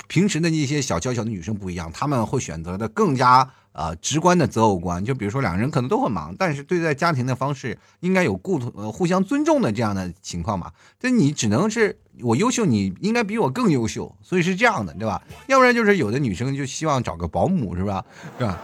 [0.08, 3.52] 平时的那些小娇小的女生不一样，她们会选择的更加。
[3.74, 10.72] 啊，直观的择偶观，就比如说两个人可能都很忙，但是对待家庭的方式应该有共同互相尊重的这样的情况嘛。
[10.98, 15.22] 这你只能是我优秀，你应该比我更优秀，所以是这样的，对吧？
[15.48, 18.06] 要不然就是有的女生就希望找个保姆，是吧？
[18.38, 18.58] 是吧？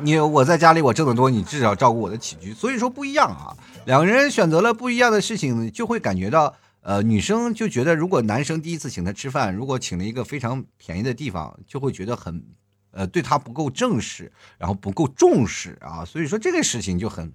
[0.00, 3.54] 你我在家里我挣得多，你至少照顾我的起居，所以说不一样啊。
[3.84, 12.42] 两个人选择了不一样的事情，就会感觉到，呃，女生就觉得如果男生第一次请她吃饭，如果请了一个非常便宜的地方，就会觉得很，
[12.92, 16.04] 呃，对他不够正式，然后不够重视啊。
[16.04, 17.32] 所以说这个事情就很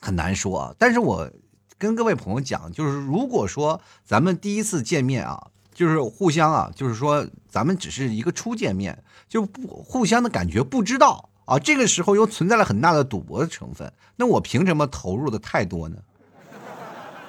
[0.00, 0.74] 很难说啊。
[0.76, 1.30] 但是我
[1.78, 5.50] 跟各位朋友讲，就是如果说咱们第一次见面啊。
[5.76, 11.58] 就是互相啊，就是说咱们只是一个初见面，就不互相的感觉不知道啊。
[11.58, 15.98] 这个时候又存在了很大的赌博的成分，那我凭什么投入的太多呢？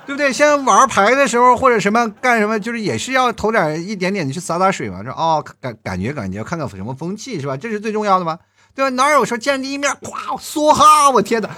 [0.08, 0.32] 对不对？
[0.32, 7.58] 像玩牌的时候或者什么干什么，就是也是要投点一点点的去洒洒水嘛，说哦感感觉感觉看看什么风气是吧？
[7.58, 8.40] 这是最重要的吗？
[8.74, 8.90] 对吧？
[8.92, 11.10] 哪有说见第一面咵梭哈？
[11.12, 11.50] 我天哪！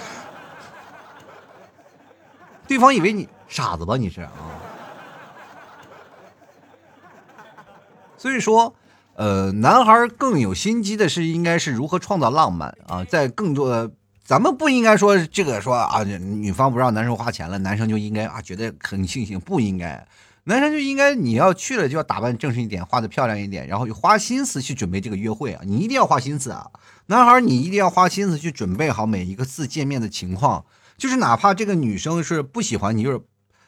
[2.67, 3.95] 对方以为你傻子吧？
[3.97, 4.31] 你是啊？
[8.17, 8.73] 所以说，
[9.15, 13.91] 呃，男孩更有心机的是，应该是如何创造浪漫啊，在更多，
[14.29, 20.07] 咱们不应该说这个说啊，女方不让男生花钱了，男生就应该啊觉得很庆幸，不应该，
[20.43, 26.69] 男生就应该你要去了就要打扮正式一点，画的漂亮一点，然后就花心思去准备这个约会啊，你一定要花心思啊，
[27.07, 30.63] 男孩你一定要花心思去准备好每一个次见面的情况，
[30.95, 33.19] 就是哪怕这个女生是不喜欢你，就是。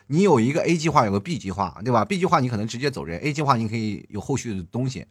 [0.08, 5.06] 你有一个 A 计划，有个 B 计划，对吧？B 计划你可能直接走人，A 计划你可以有后续的东西，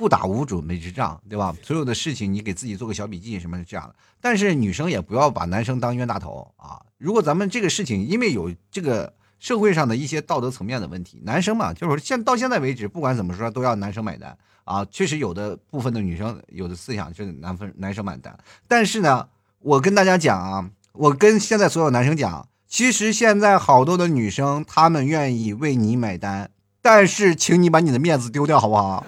[0.00, 1.54] 不打无准备之仗，对吧？
[1.62, 3.94] 所有的事情你给自己做个小笔记，什么这样的。
[4.18, 6.80] 但是女生也不要把男生当冤大头啊！
[6.96, 14.34] 如果咱们这个事情，因为有这个社会上的一些道德层面的问题，男生嘛，就是现到现在为止，不管怎么说都要男生买单
[14.64, 14.82] 啊。
[14.90, 18.34] 确实有的部分的女生有的思想是男分男生买单，
[18.66, 22.48] 但是呢，我跟大家讲啊，我跟现在所有男生讲。
[22.66, 29.04] 其实现在好多的女生，她们愿意为你买单，但是请你把你的面子丢掉，好不好？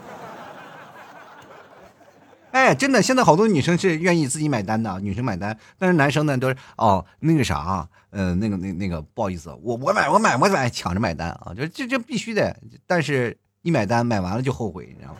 [2.52, 15.18] 哎，真的，现在好多女生是愿意自己买单的，女生买单，但是男生呢都是哦那个啥，嗯，那个那那个不好意思，我我买我买我买抢着买单啊，就这这必须的，但是一买单买完了就后悔，你知道吗？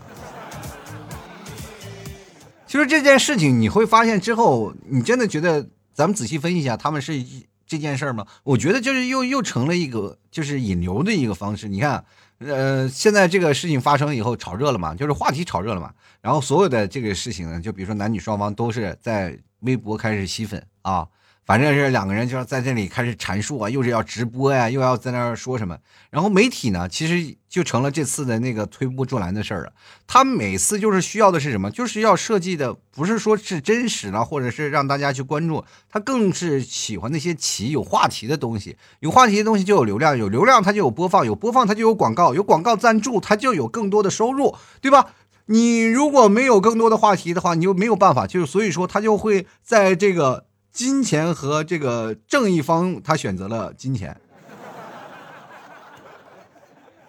[2.67, 7.15] 其实这件事情你会发现之后，你真的觉得咱们仔细分析一下，他们是。
[7.65, 8.27] 这件事儿吗？
[8.45, 11.69] 我觉得就是又又成了一个就是引流的一个方式。
[11.69, 12.05] 你看，
[12.47, 15.93] 呃，现在这个事情发生以后炒热了嘛，就是话题炒热了嘛。
[16.21, 21.07] 然后所有的这个事情呢，就比如说男女双方都是在微博开始吸粉啊。
[21.53, 25.77] 反正是两个人就是在这里开始阐述啊，又是要直播呀，又要在那儿说什么。
[26.09, 29.73] 然后媒体呢，其实就成了这次的那个推波助澜的事儿了。
[30.07, 31.71] 他每次就是需要的是什么？
[31.71, 38.79] 就是要设计的不是说是真实了，或者是让大家去关注，他更是喜欢那些奇有话题的东西。
[39.01, 45.11] 有话题的东西就有流量，有流量它就有播放，有播放它就有广告，有广告赞助它就有更多的收入，对吧？
[45.45, 48.27] 你如果没有更多的话题的话，你就没有办法。
[48.27, 50.47] 就是所以说，他就会在这个。
[50.73, 54.19] 金钱和这个正义方，他选择了金钱。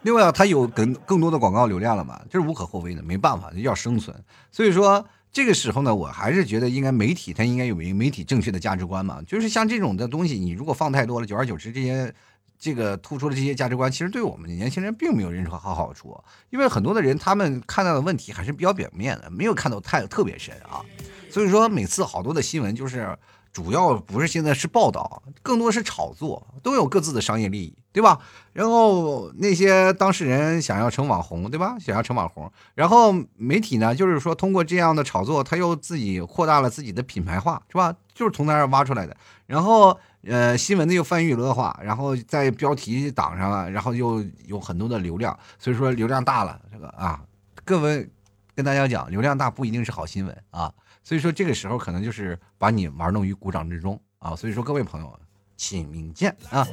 [0.01, 4.13] 另外啊，他有更更多的广告流量了嘛，这是无可厚非的，没办法，要生存。
[4.51, 9.21] 所以说，这个时候呢，我还是觉得应该媒体，它应该有一个媒体正确的价值观嘛。
[9.25, 12.13] 就是像这种的东西，你如果放太多了，久而久之，这些
[12.59, 16.21] 这个突出的这些价值观，其实对我们的年轻人并没有任何好好处。
[16.49, 20.83] 因为很多的人，他们看到的问题还是比较表面的，没有看到太特别深啊。
[21.29, 23.17] 所以说，每次好多的新闻就是。
[23.53, 28.19] 主要不是现在是报道，更多是炒作，都有各自的商业利益，对吧？
[28.51, 31.77] 然后那些当事人想要成网红，对吧？
[31.79, 37.95] 想要成网红，然后媒体呢，就是说通过这样的炒作，他又自己扩大了自己的品牌化，是吧？
[38.15, 39.15] 就是从那儿挖出来的。
[39.45, 47.21] 然后呃，新闻呢又泛娱乐化，然后在标题挡上了，然后又有很多的流量，所以说流量大了，这个啊，
[47.63, 48.09] 各位
[48.55, 50.73] 跟大家讲，流量大不一定是好新闻啊。
[51.03, 54.33] 所以说这个时候可能就是把你玩弄于股掌之中啊！
[54.33, 55.19] 所以说各位朋友，
[55.57, 56.65] 请明鉴啊！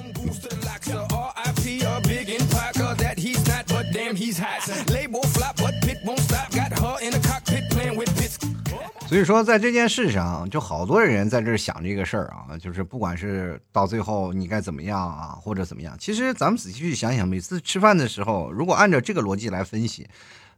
[9.08, 20.08] 所以说在这件事上，就好多人在这想这个事儿啊，就是不管是到最后你该怎么样啊，或者怎么样，其实咱们仔细去想想，每次吃饭的时候，如果按照这个逻辑来分析。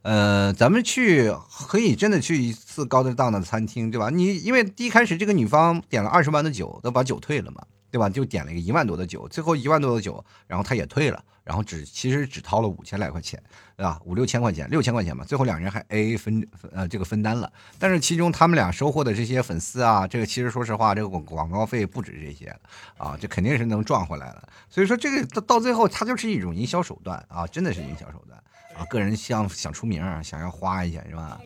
[0.03, 1.33] 呃，咱们去
[1.67, 4.09] 可以真的去一次高档的餐厅，对吧？
[4.09, 8.09] 你因为第一开始这个女方点了二十万的酒，都把酒退了嘛，对吧？
[8.09, 13.41] 就点了一个一万多的酒，最后一万多的酒，然后他也退了，然后只其实只掏了五千来块钱，
[13.77, 13.97] 对吧？
[14.03, 17.49] 五六千块钱，六千块钱吧，最后两人还 A A 分呃这个分担了。
[17.79, 22.53] 但是其中他们俩收获的这些粉丝啊，这个其实说实话，这个广广告费不止这些
[22.97, 24.49] 啊，这肯定是能赚回来了。
[24.69, 28.37] 所以说这个到到最后，它就是一种营销手段啊，真的是营销手段。
[28.75, 31.39] 啊，个人想想出名，想要花一下是吧？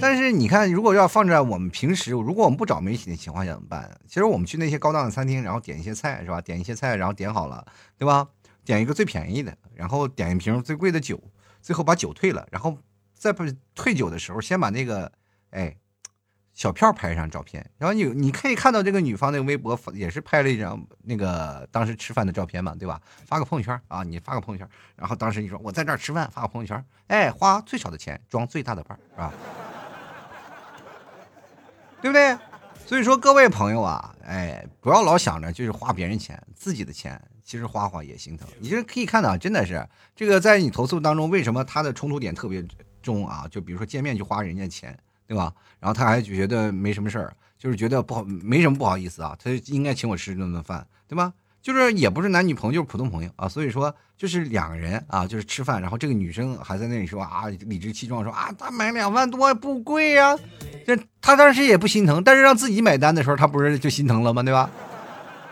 [0.00, 3.90] 但是你看，如果要放在我们平时，如果我们不找媒体的情况下怎么办？
[4.06, 6.40] 其实我们去那些高档的餐厅，然后点一些菜是吧？
[6.40, 7.64] 点一些菜，然后点好了，
[7.98, 8.26] 对吧？
[8.64, 11.20] 点一个最便宜的，然后点一瓶最贵的酒，
[11.60, 12.76] 最后把酒退了，然后
[13.14, 15.10] 再不退酒的时候，先把那个
[15.50, 15.76] 哎
[16.52, 23.00] 小票拍上照片，然后你你可以看到这个女方那个微博也是拍了一张那个当时吃饭的照片嘛，对吧？
[23.26, 29.32] 发个朋友圈啊，你发个朋友圈，然后当时你说我在这儿吃饭，发个朋友圈，哎，花最少的钱装最大的伴儿，是吧？
[32.02, 32.36] 对不对？
[32.86, 38.48] 所以说各位朋友啊，哎，不要老想着就是花别人钱，自己的钱其实花花也心疼。
[38.58, 39.86] 你这可以看到，真的是
[40.16, 42.64] 这个在你投诉当中，为什么他的冲突点特别
[43.00, 43.46] 重啊？
[43.48, 44.98] 就比如说见面就花人家钱，
[45.30, 45.52] 对吧？
[45.78, 51.32] 然后他还觉得没什么事儿，就是觉得不好，没什么不好意思啊，他应该请我吃这顿饭，对吧？
[51.62, 53.48] 就是也不是男女朋友，就是普通朋友啊。
[53.48, 60.36] 所以说就是两个人啊，就是吃饭，然后这个女生还在那里说啊，理直气壮说啊，他买两万多不贵呀。
[60.84, 64.42] 这他当时也不心疼，但是让自己买单的时候，他不是就心疼了吗？
[64.42, 64.68] 对吧？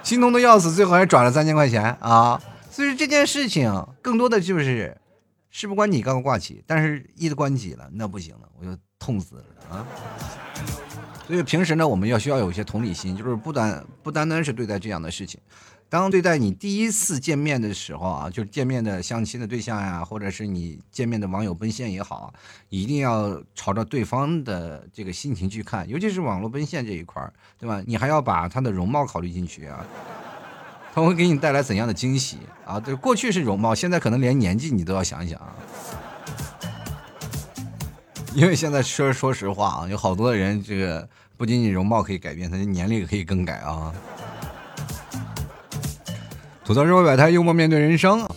[0.03, 2.43] 心疼的要死，最后还转了三千块钱啊！
[2.71, 4.97] 所以这件事情更多的就是
[5.51, 9.87] 事不关己，高高挂起，但是一关己了，那不行了，我就痛死了啊！
[11.27, 15.41] 所以平时呢，我们要需要有一些同理心，就是不单不单单是对待这样的事情。
[15.91, 22.31] 当对待你第一次见面的时候啊，就是见面的相亲的对象呀，或者是你见面的网友奔现也好，
[22.69, 27.83] 一定要朝着对方的这个心情去看，尤其是网络奔现这一块儿，对吧？
[27.87, 29.83] 你还要把他的容貌考虑进去啊，
[30.93, 32.79] 他会给你带来怎样的惊喜啊？
[32.79, 35.55] 对，过去是容貌，现在可能连年纪你都要想一想啊，
[38.35, 43.93] 因为现在说说实话啊，有好多的人，这个不仅仅容貌可以改变，他的年龄也可以更改啊。
[46.65, 48.29] 吐槽社会百态，幽默面对人生。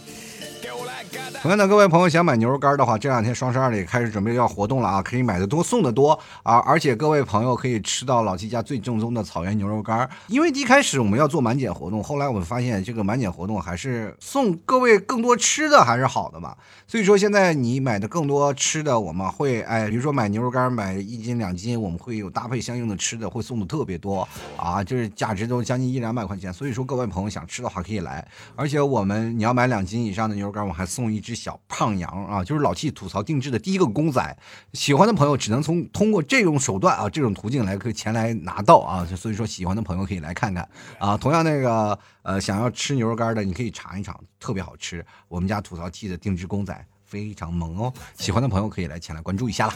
[1.42, 6.12] 同样的，各位朋友想买牛肉干的话，这两天双十二里开始准备要活动了啊，可以买的多送的多
[6.44, 6.58] 啊！
[6.58, 10.08] 而且各位朋友可以吃到老七家最正宗的草原牛肉干。
[10.28, 16.56] 因为一开始我们要做满减活动，后来我们发现这个满减活动还是送各位更多吃的还是好的嘛。
[16.86, 24.28] 所以说现在你买的更多吃的，我们会哎，比如说买牛肉干买一斤两斤，我们会有搭配相应的吃的，会送的特别多
[24.58, 26.54] 啊，就是价值都将近一两百块钱。
[26.54, 28.24] 所以说各位朋友想吃的话可以来，
[28.56, 31.31] 而且我们你要买两斤以上的牛肉干，我还送一只。
[31.36, 34.38] 小胖羊啊，就是老气吐槽定制的第一个公仔，
[34.74, 40.68] 喜欢的朋友只能从通过这种手段啊，这种途径来可以前来拿到啊，所以说喜欢的朋友可以来看看
[41.00, 41.18] 啊。
[41.18, 45.06] 同样那个呃，想要吃牛肉干的，你可以尝一尝，特别好吃。
[45.28, 49.74] 我们家吐槽 T 的定制公仔非常萌哦，喜欢的朋友可以来前来关注一下了。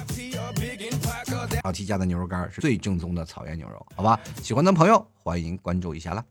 [1.66, 4.18] 老 T 家的牛肉干是最正宗的草原牛肉，好吧？
[4.42, 6.24] 喜欢的朋友欢迎关注一下了。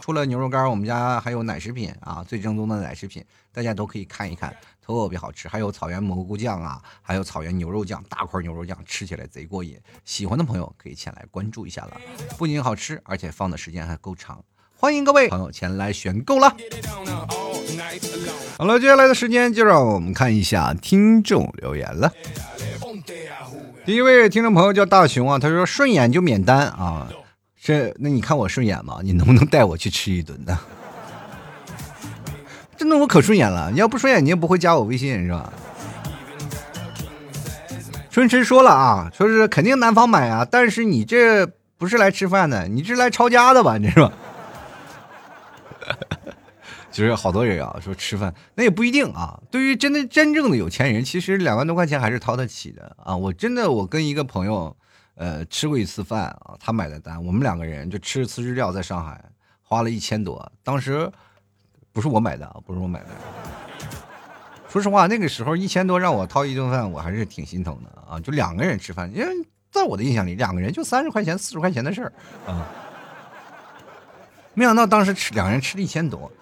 [0.00, 5.46] 除了牛肉干，我们家还有奶食品啊，最正宗的奶食品，大家都可以看一看，特别好吃。
[5.46, 9.78] 还有草原蘑菇酱啊，还有草原牛肉酱，大块牛肉酱吃起来贼过瘾。
[10.06, 12.00] 喜欢的朋友可以前来关注一下了，
[12.38, 14.42] 不仅好吃，而且放的时间还够长。
[14.76, 16.56] 欢迎各位朋友前来选购了。
[18.56, 22.12] 好了，接下来的时间就让我们看一下听众留言了。
[23.84, 27.08] 第一位听众朋友叫大熊啊，他说顺眼就免单啊。
[27.60, 28.98] 这那你看我顺眼吗？
[29.02, 30.58] 你能不能带我去吃一顿呢？
[32.76, 35.52] 真的我可顺眼了，你要不顺眼你也不会加我微信是吧？
[38.10, 41.46] 春池说了啊，说是肯定男方买啊，但是你这
[41.78, 43.76] 不是来吃饭的，你这是来抄家的吧？
[43.78, 44.12] 你是吧？
[47.00, 49.40] 其实好多人啊说吃饭，那也不一定啊。
[49.50, 53.16] 对于真的真正的有钱人，其实两万多块钱还是掏得起的啊。
[53.16, 54.76] 我真的我跟一个朋友。
[55.16, 59.22] 呃，吃过一次饭啊，他买的单，我们两个人就吃了次日料，在上海
[59.60, 60.50] 花了一千多。
[60.62, 61.10] 当时
[61.92, 63.08] 不是我买的啊，不是我买的。
[64.70, 68.18] 说实话，那个时候一千多让我掏一顿饭，我还是挺心疼的啊。
[68.20, 69.26] 就两个人吃饭，因为
[69.70, 72.12] 在我的印象里，两个人就三十块钱、四十块钱的事儿
[72.46, 72.66] 啊。
[74.54, 76.32] 没想到当时吃两个人吃了一千多，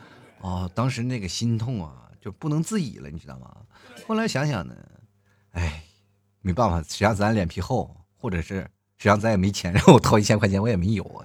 [0.40, 3.56] 哦，当时那个心痛啊，就不能自已了，你知道吗？
[4.06, 4.74] 后来想想呢，
[5.52, 5.82] 哎，
[6.40, 7.94] 没办法，谁让咱脸皮厚。
[8.20, 11.24] 或者是谁让咱也没钱，让我掏一千块钱，我也没有啊。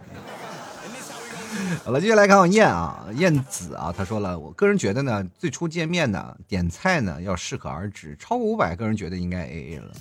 [1.83, 9.91] 好了，接下来看我燕啊，燕子啊，他说了，我个人觉得呢，最初见面呢，点菜呢要适可而止，超过五百，个人觉得应该 A A 了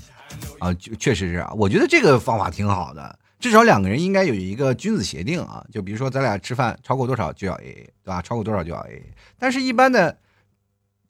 [0.59, 7.75] 啊，就确实是啊，我觉得这个方法挺好的，至少两个人应该有一个君子协定啊，就比如说咱俩吃饭超过多少就要 A A，
[8.05, 8.23] 对吧？
[8.23, 10.17] 超过多少就要 A A，但是一般的，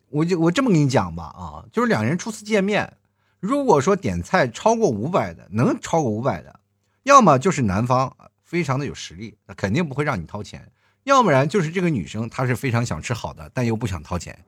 [0.08, 2.90] 我就我这么跟你讲吧啊，就是两人初次见面。
[3.38, 6.58] 如果说点菜超过五百的，能超过五百的，
[7.02, 10.62] 要么就是男方非常的有实力，那肯定不会让你掏钱；
[11.04, 14.38] 要不然就是这个女生她是非常想吃好的，但又不想掏钱。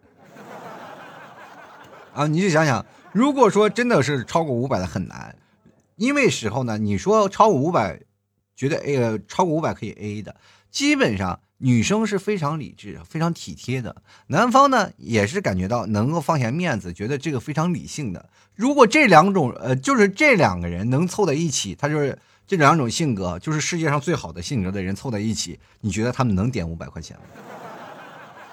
[2.14, 2.82] 啊，你就想想，
[3.12, 5.36] 如果说真的是超过五百的很难，
[5.96, 8.00] 因为时候呢，你说超过五百，
[8.56, 10.36] 觉得 A 超过五百可以 A A 的，
[10.70, 18.28] 基本上女生是非常理智、非常体贴的，男方呢也是感觉到能够放下面子，觉得这个非常理性的。
[18.54, 27.22] 如果这两种呃，就是这两个人能凑在一起，他就是这两种性格，就是世界上最好的性格的人凑在一起，你觉得他们能点五百块钱吗？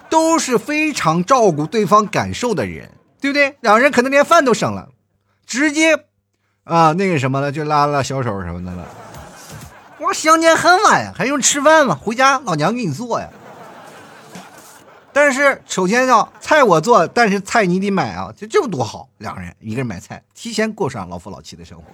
[0.08, 2.90] 都是非常照顾对方感受的人，
[3.20, 3.56] 对不对？
[3.60, 4.90] 两人可能连饭都省了，
[5.46, 6.06] 直接
[6.64, 8.86] 啊那个什么了，就拉拉小手什么的了。
[10.00, 11.98] 哇，相见恨晚呀，还用吃饭吗？
[12.00, 13.28] 回家老娘给你做呀。
[15.12, 21.84] 但是首先要菜我做，但是菜你得买啊，就这么多好，两个人一个人买菜，提前过上老夫老妻的生活。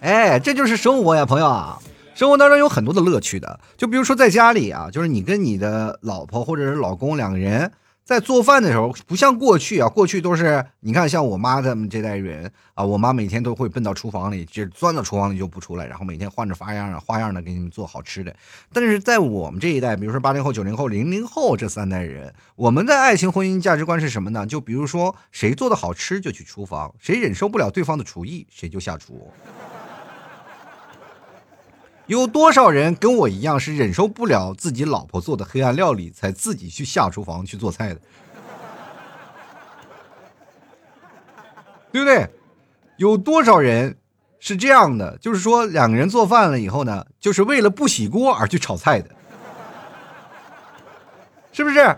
[0.00, 1.78] 哎，这就是生活呀，朋友啊。
[2.14, 7.72] 生活当中有很多的乐趣的，就比如说在家里啊，就是你跟你的老婆或者是老公两个人
[8.04, 18.34] 在做饭的时候，不像过去啊，过去都是你看像我妈他们这代人啊，我妈每天都会奔到厨房里，就钻到厨房里就不出来，然后每天换着花样花样的给你们做好吃的。
[18.72, 24.44] 但是在我们这一代，比如说八零后、九零后、零零后这三代人，我们的爱情婚姻价值观是什么呢？
[24.44, 29.30] 就比如说谁做的好吃就去厨房，谁忍受不了对方的厨艺，谁就下厨。
[32.06, 38.00] 有多少人跟我一样是忍受不了自己老婆做的黑暗料理，才自己去下厨房去做菜的？
[41.92, 42.28] 对不对？
[42.96, 43.96] 有多少人
[44.40, 45.16] 是这样的？
[45.18, 49.08] 就是说，两个人做饭了以后呢，就是为了不洗锅而去炒菜的，
[51.52, 51.96] 是不是？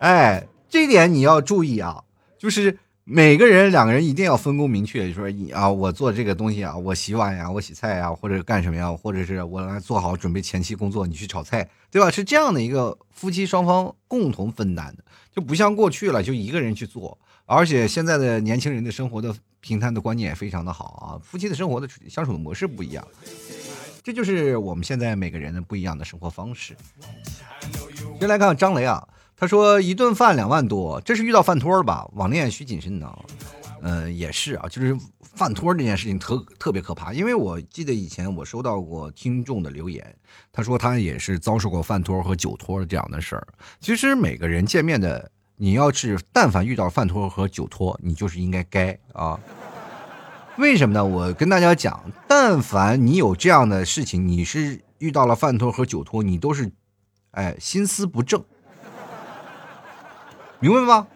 [0.00, 2.02] 哎，这点你要注意啊，
[2.38, 2.78] 就是。
[3.06, 12.10] 每个人两个人一定要分工明确，就说你啊，我做这个东西啊，我洗碗呀，我洗菜呀，或者干什么呀，或者是我来做好准备前期工作，你去炒菜，对吧？
[12.10, 17.18] 是这样的一个夫妻双方共同分担的，就不像过去了，就一个人去做。
[17.44, 23.06] 而且现在的年轻人的生活的平摊的观念也非常的好啊，夫妻的生活的相处的模式不一样，
[24.02, 26.74] 这就是我们现在每个人的不一样的生活方式。
[28.18, 29.06] 先来看张雷啊。
[29.36, 32.08] 他说一顿饭两万多，这是遇到饭托了吧？
[32.14, 33.12] 网恋需谨慎呢。
[33.86, 34.96] 嗯，也是啊，就是
[35.34, 37.12] 饭托这件事情特特别可怕。
[37.12, 40.16] 因为我记得以前我收到过听众的留言，
[40.50, 43.46] 他说他也是遭受过饭托和酒托这样的事儿。
[43.80, 49.38] 其实每个人见面的，你要是但凡遇到饭托和酒托，你就是应该该啊。
[50.56, 51.04] 为什么呢？
[51.04, 56.72] 我跟大家讲，但凡你有这样的事情，你是遇到了饭托和酒托，你都是，
[57.32, 58.42] 哎，心思不正。
[60.64, 61.06] 明白吗？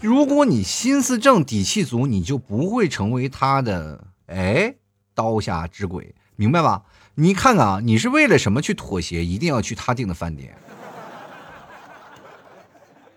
[0.00, 4.74] 如果你心思正、底气足，你就不会成为他的哎
[5.14, 6.84] 刀下之鬼，明白吧？
[7.14, 9.22] 你看看啊，你是为了什么去妥协？
[9.22, 10.56] 一定要去他订的饭店？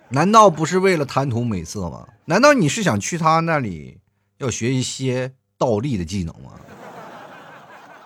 [0.09, 2.05] 难道不是为了贪图美色吗？
[2.25, 3.97] 难道你是想去他那里
[4.39, 6.51] 要学一些倒立的技能吗？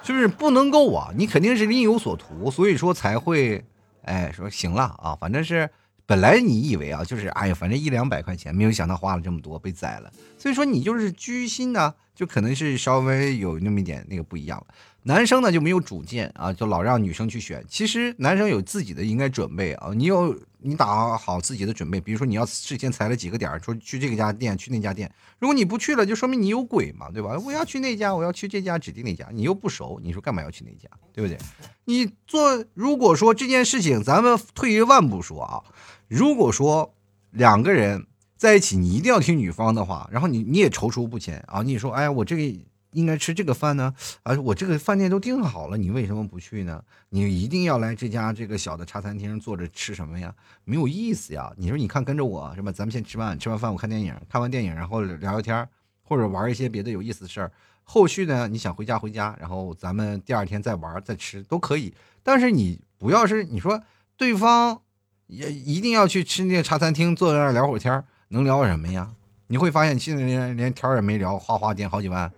[0.04, 1.10] 是不是不能够啊？
[1.18, 3.66] 你肯定是另有所图，所以说才会
[4.04, 5.68] 哎说行了啊，反正是。
[6.08, 10.12] 本来你以为啊，就是哎呀，反正一两百块钱，没有想到花了这么多，被宰了。
[10.38, 14.68] 所以说你就是居心呢，就可能是稍微有那么一点那个不一样了。
[15.08, 17.64] 男生呢就没有主见啊，就老让女生去选。
[17.68, 22.00] 其实男生有自己的应该准备啊，你有你打好自己的准备。
[22.00, 25.12] 比如说你要事先踩了几个点，说去这个家店，去那家店。
[25.40, 27.38] 如果你不去了，就说明你有鬼嘛，对吧？
[27.46, 31.38] 我要去那家，我要去这家指定那家，你又不熟，你说干嘛要去那家，对不对？
[31.86, 35.64] 你做如果说这件事情，咱们退一万步说啊。
[36.08, 36.94] 如果说
[37.32, 38.06] 两个人
[38.38, 42.60] 在一起，你一定要听女方的话，然后你你也踌躇不前啊，你说哎，我这个
[42.92, 43.94] 应该吃这个饭呢，
[44.24, 46.84] 啊，我这个饭店都订好了，你为什么不去呢？
[47.10, 50.34] 你一定要来这家这个小的茶餐厅坐着吃什么呀？
[50.64, 51.52] 没有意思呀！
[51.58, 52.72] 你说你看跟着我是吧？
[52.72, 55.68] 咱们先吃饭，吃完饭我看电影，看完电影然后聊聊天，
[56.04, 57.52] 或者玩一些别的有意思的事儿。
[57.84, 61.94] 后续呢，你想回家回家，然后咱们第二天再玩再吃都可以。
[62.22, 63.82] 但是你不要是你说
[64.16, 64.82] 对方。
[65.28, 69.10] 也一定要去吃那个茶餐厅，坐在那儿聊会儿天能聊什么呀？
[69.48, 72.32] 你会发现现在连连天也没聊，哗哗点好几万。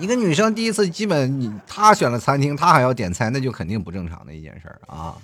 [0.00, 5.16] 一个女生第一次，基本你她选了餐厅，她还要点菜，那就肯定不正常的一件事儿啊。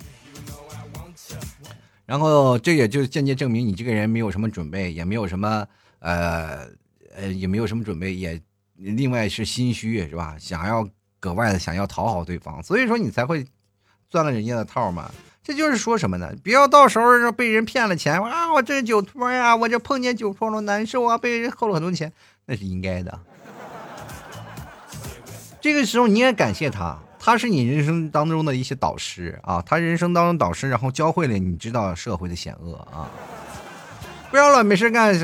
[2.05, 5.65] 然后这也就间接证明你这个人没有什么准备，也没有什么
[5.99, 6.67] 呃
[7.15, 8.39] 呃，也没有什么准备，也
[8.75, 10.35] 另外是心虚是吧？
[10.37, 10.87] 想要
[11.19, 13.45] 格外的想要讨好对方，所以说你才会
[14.09, 15.09] 钻了人家的套嘛。
[15.45, 16.33] 这就是说什么呢？
[16.43, 18.51] 不要到时候被人骗了钱啊！
[18.51, 22.11] 我这酒托呀，我这碰见酒托了难受啊，被人扣了很多钱，
[22.47, 23.19] 那是应该的。
[25.61, 33.07] 这个时候你也感谢他，他是你人生当中的一些导师啊，他人生当中导师，然后教会了你知道社会的险恶啊。
[34.31, 35.15] 不要老没事干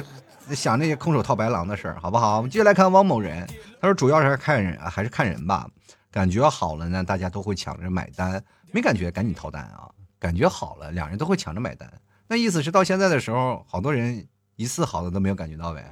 [0.51, 2.37] 想那些空手套白狼的事儿，好不好？
[2.37, 3.47] 我们接下来看汪某人，
[3.81, 5.67] 他说主要是看人，还是看人吧。
[6.11, 8.39] 感觉好了呢，大家都会抢着买单；
[8.71, 9.89] 没感觉，赶紧逃单啊！
[10.21, 11.91] 感觉好了，两人都会抢着买单。
[12.27, 14.23] 那意思是到现在的时候，好多人
[14.55, 15.91] 一次好的都没有感觉到呗。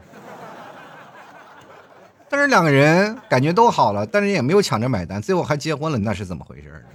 [2.30, 6.86] 但是两个人感觉都好了，但是也没有抢着买单，最后还结婚了，那是怎么回事？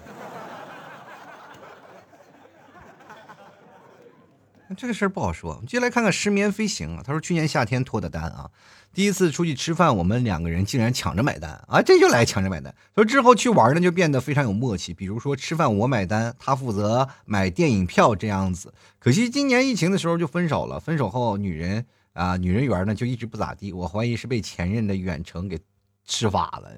[4.76, 5.60] 这个事儿不好说。
[5.66, 8.48] 接下来看看失眠飞行啊，他说去年夏天脱的单啊，
[8.94, 12.74] 第一次出去吃饭，我们两个人竟然抢着买单啊，这就来抢着买单。
[12.94, 18.72] 说之后去玩呢，就变得非常有默契，比如说吃饭我买单，他负责买电影票这样子。
[18.98, 25.58] 可惜今年疫情的时候就分手了，分手后女人啊女人缘呢就一直不咋地，我怀疑是被前任的远程给
[26.06, 26.70] 吃法了，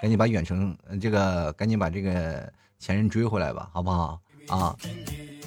[0.00, 4.74] 赶紧把远程这个赶紧把这个前任追回来吧，好不好啊？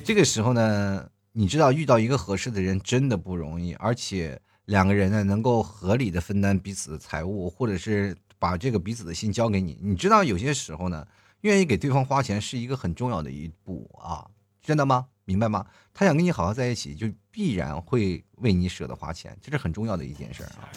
[0.06, 1.06] 这个时候呢。
[1.40, 9.78] 你知道遇到一个合适的人真的不容易，而且两个人呢能够合理的分担彼此的财务，或者是把这个彼此的心交给你。
[9.82, 11.08] 你知道有些时候呢，
[11.42, 14.28] 愿意给对方花钱是一个很重要的一步啊，
[14.62, 15.08] 真的吗？
[15.24, 15.66] 明白吗？
[15.94, 20.70] 他想跟你好好在一起，就必然会为你舍得花钱，这是很重要的一件事啊。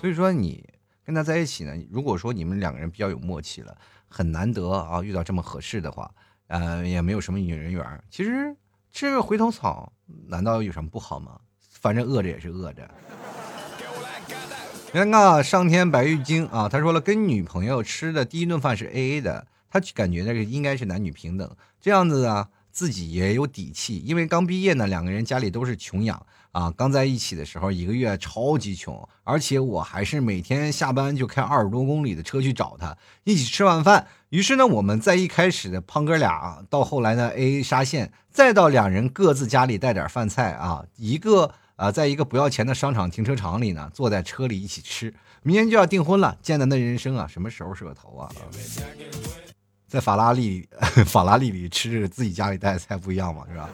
[0.00, 0.62] 所以说你
[1.02, 6.14] 跟他在一起呢，如果说你们两个人比较有默契了，很难得啊遇到这么合适的话，
[6.48, 8.54] 呃，也没有什么女人缘，其实。
[8.96, 9.92] 吃个回头草，
[10.28, 11.40] 难道有什么不好吗？
[11.84, 12.90] 反正饿着也是饿着。
[14.90, 23.98] 尴尬上天白玉京啊，他说了，跟女朋友吃的第一顿饭是 A A 的，他感觉那个应该是男女平等，这样子啊，自己也有底气。
[23.98, 34.06] 因为刚毕业呢，两个人家里都是穷养啊，刚在一起的时候一个月超级穷，而且我还是每天下班就开二十多公里的车去找他，一起吃完饭。
[34.30, 41.52] 于是呢，我们在一开始的胖哥俩，到后来呢，A A 沙县，再到两人各自家里带点饭菜啊，一个
[41.84, 45.12] 啊，在一个不要钱的商场停车场里呢，坐在车里一起吃。
[45.42, 48.30] 明天就要订婚了，艰难的人生啊，什么时候是个头啊？
[49.86, 50.66] 在法拉利
[51.04, 53.68] 法拉利里吃自己家里带的菜不一样嘛，是吧？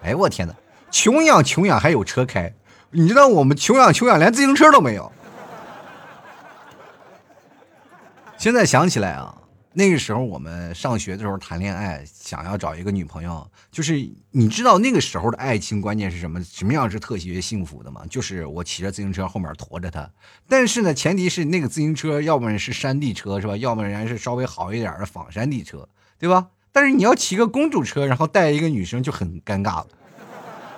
[0.00, 0.54] 哎，我天哪，
[0.92, 2.54] 穷养穷养还有车开，
[2.92, 5.10] 你知道我们穷养穷养连自行车都没有。
[8.36, 9.34] 现在想起来啊，
[9.74, 16.42] 那个时候我们上学的时候谈恋爱，想要找一个女朋友，就是你知道那个时候的爱情关键是什么？
[16.42, 18.02] 什么样是特别幸福的吗？
[18.10, 20.10] 就是我骑着自行车后面驮着她，
[20.48, 23.56] 但是呢，前提是那个自行车要不然是山地车是吧？
[23.56, 25.88] 要不然是稍微好一点的仿山地车，
[26.18, 26.48] 对吧？
[26.72, 29.88] 但是你要骑个公主车，然后带一个女生就很尴尬了。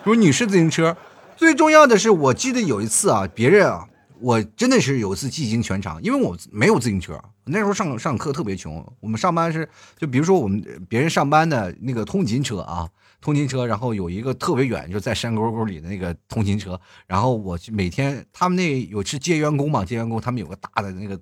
[0.05, 0.97] 说女士自行车，
[1.37, 3.87] 最重要的是，我记得有一次啊，别人啊。
[4.21, 8.85] 我真的是有一次技惊全场，因为我没有自行车，那时候上上课特别穷。
[9.01, 12.89] 我们上班是，就比如说我们别人上班的那个通勤车啊，
[13.21, 21.21] 通勤车，然后有一个特别远，就在山沟沟里的那个通勤车，然后我每天他们那有是接员工嘛，接员工他们有个大的那个。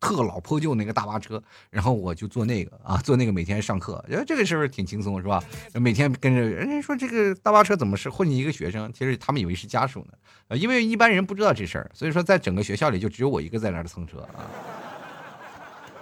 [0.00, 5.44] 特老破旧那个大巴车，然后我就坐那个啊，坐那个每天上课，觉得这个是不是挺轻松是吧？
[5.74, 8.90] 每天跟着人家说这个大巴车怎么是混进一个学生？
[8.94, 10.14] 其实他们以为是家属呢，
[10.48, 14.48] 呃，因为一般人不知道这事儿，所以说在整个学校里就只有我一个在那儿蹭车啊。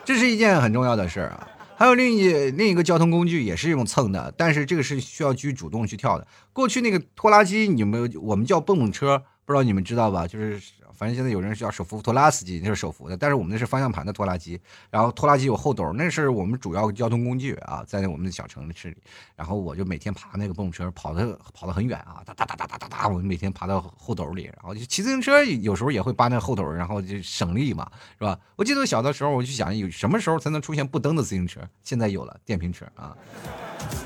[0.05, 1.49] 这是一件很重要的事儿啊。
[1.77, 6.27] 还有另一另一个交通工具也是用蹭的，但是这个是需要去主动去跳的。
[6.53, 10.25] 过去那个拖拉机，你们我们叫蹦蹦车，不知道你们知道吧？
[10.25, 10.61] 就是。
[10.99, 14.61] 反正现在有人叫手扶拖拉机，那是手扶的，但是我们那是方向盘的拖拉机。
[14.91, 18.97] 然后拖拉机有后斗，那是我们主要交通工具啊，在我们的小城市里。
[19.37, 27.89] 然后我就每天爬那个蹦蹦车，跑的跑的很远啊，哒哒哒哒哒哒哒，我每天爬到后斗里，然后就骑自行车，有时候也会扒那后斗，然后就省力嘛，
[28.19, 28.37] 是吧？
[28.57, 31.61] 我记得小的时候，我就想有什么时候才能出现不蹬的自行车？
[31.85, 33.17] 现在有了电瓶车啊，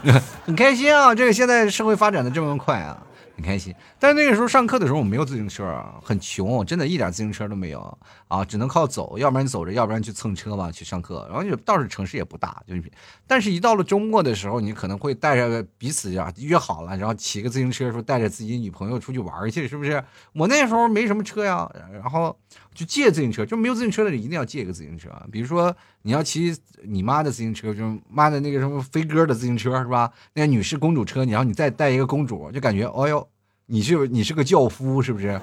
[0.45, 1.15] 很开心啊！
[1.15, 3.03] 这个现在社会发展的这么快啊。
[3.35, 11.27] 很开心，但是那个时候上课的时候我没有自行车啊，很穷，真的一点自行车都没有啊，只能靠走，要不然走着，要不然去蹭车嘛去上课。
[11.29, 12.93] 然后就倒是城市也不大，就是，
[13.27, 20.03] 但是一到了周末的时候，你可能会带着彼此呀约好了，然后骑个自行车说带着自己女朋友出去玩去，是不是？
[20.35, 22.37] 我那时候没什么车呀，然后
[22.75, 30.11] 就借自行车，就没有自行车的人一定要借一个自行车啊，比如说你要骑你妈的自行车，就妈的那个什么飞鸽的自行车是吧？
[30.35, 33.29] 那个女士公主车，然后你再带一个公主，就感觉哦哟。
[33.67, 35.41] 你是你是个轿夫是不是？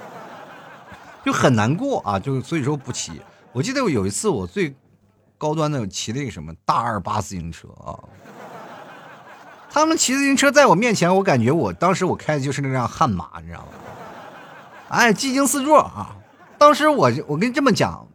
[1.25, 3.13] 就很难过啊，就所以说不骑。
[3.51, 4.75] 我记得我有一次我最
[5.37, 7.97] 高端的骑那个什么大二八自行车啊，
[9.71, 13.67] 他们骑自行车在我面前，我感觉我当时我开的就是那辆悍马，你知道吗？
[14.89, 16.15] 哎，技惊四座啊！
[16.59, 18.05] 当时我我跟你这么讲，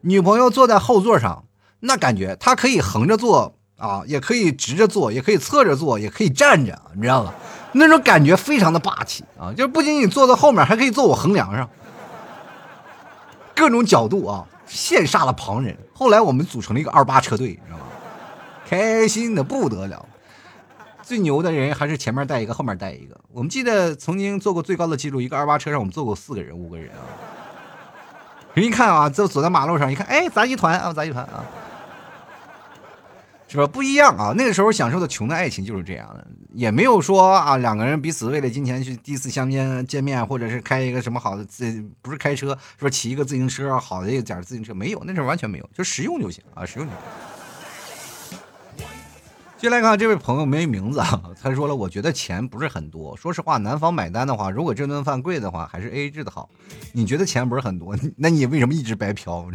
[0.00, 1.44] 女朋友坐在后座上，
[1.80, 7.32] 那感觉她可以横着坐啊，也可以直着坐，也可以侧着坐，也可以站着，你知道吗？
[7.72, 9.52] 那种感觉非常的霸气啊！
[9.54, 11.68] 就是不仅仅坐在后面，还可以坐我横梁上，
[13.54, 15.76] 各种角度啊，羡煞了旁人。
[15.92, 17.84] 后来我们组成了一个二八车队，你知道吗？
[18.66, 20.08] 开心的不得了。
[21.02, 23.20] 最牛的人还是前面带一个，后面带一个。
[23.32, 27.02] 我们记得曾经做过最高的记录，一个二八车上我们坐过四个人、五个人啊。
[28.54, 31.44] 人 一看啊，就走在马路上，一看，哎，杂技团啊，杂技团啊。
[33.48, 33.66] 是吧？
[33.66, 34.32] 不一样啊！
[34.36, 36.24] 那个时候享受的穷的爱情就是这样的，
[36.54, 47.00] 也没有说啊，两个人彼此为了金钱去第一次相见见面，或者是开一个什么好的自，不是开车，说骑一个自行车，好的一点自行车没有，那时候完全没有，就实用就行啊，实用就行。
[49.60, 56.48] 进来看这位朋友没名字啊， 他说了，我觉得钱不是很多，说实话，男方买单的话，如果这顿饭贵的话，还是 A A 制的好。
[56.92, 59.46] 你觉得钱不是很多， 那你为什么一直白嫖？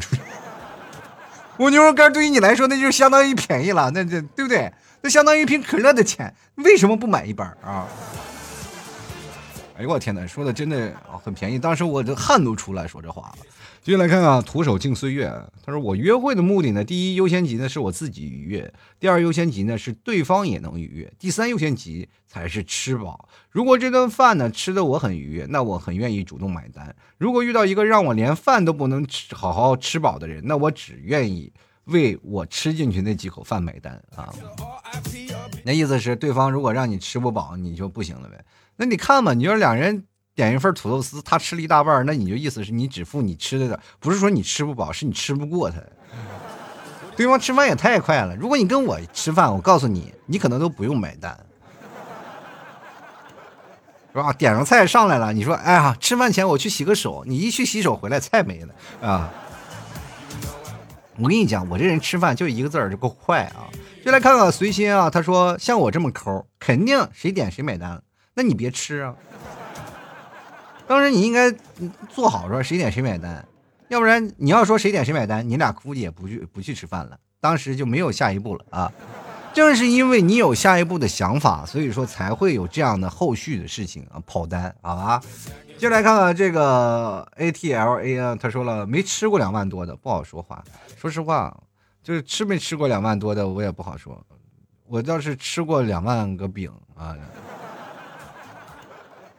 [1.57, 4.71] 我牛肉干对于你来说，那就相当于便宜了，那这对不对？
[5.01, 7.87] 那相当于一瓶可乐的钱，为什么不买一包啊？
[9.77, 13.45] 哎呦我天哪，说的真的很便宜，当时我这汗都出来说这话了。
[13.81, 15.29] 接下来看看徒手敬岁月，
[15.63, 23.27] 他说我约会的目的呢，第一优先级呢是我自己愉悦，第二优先级呢是对方也能愉悦，第三优先级才是吃饱。
[23.49, 26.95] 如果这顿饭呢吃的我很愉悦，那我很愿意主动买单。
[27.17, 31.51] 如果遇到一个让我连饭都不能吃好好吃饱的人，那我只愿意
[31.83, 34.33] 为我吃进去那几口饭买单啊。
[35.65, 38.43] 那意思是对方如果让你吃不饱，你就不行了呗。
[38.77, 40.05] 那你看嘛，你说两人。
[40.35, 45.77] 点一份土豆丝，他吃了一大半，那你就意思是你只付你吃的，不是说你吃不饱，是你吃不过他。
[47.15, 51.39] 对方吃饭也太快了，如果你跟我吃饭，我告诉你，你可能都不用买单，
[54.11, 54.33] 是吧？
[54.33, 59.31] 点上菜上来了，你说，哎呀，吃饭前我去洗个手，你一去洗手回来，菜没了啊！
[61.17, 63.71] 我跟你讲，我这人吃饭就一个字儿，就够快啊！
[64.03, 68.03] 就来看看随心啊，他说像我这么抠，肯定谁点谁买单，
[68.35, 69.15] 那你别吃啊。
[70.85, 71.51] 当时你应该
[72.09, 73.43] 做好说谁点谁买单，
[73.87, 77.17] 要不然你要说谁点谁买单，你俩估计也不去不去吃饭了。
[77.39, 78.91] 当时就没有下一步了啊！
[79.53, 85.21] 正是因为你有下一步的想法，所以说才会有这样的后续的事情啊，跑单，好吧？
[85.77, 90.63] 就来看看这个 A T L A 啊，他说了没吃过两万多的不好说话。
[90.97, 91.55] 说实话，
[92.03, 94.19] 就是吃没吃过两万多的我也不好说。
[94.87, 97.15] 我倒是吃过两万个饼啊。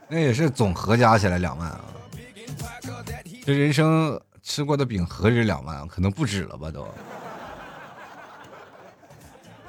[0.08, 1.84] 那也是总和加起来两万啊！
[3.44, 6.86] 这人生吃过的饼何止两万，可能不止了吧都。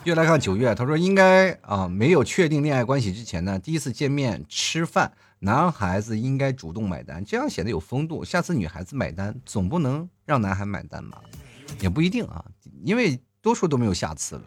[0.03, 8.23] 又来看九月，他说应该啊，没有确定恋爱关系之前呢，第一次见面吃饭，男孩子应该主动买单，这样显得有风度。
[8.23, 11.19] 下次女孩子买单，总不能让男孩买单吧？
[11.81, 12.45] 也不一定啊，
[12.83, 14.41] 因为多数都没有下次了。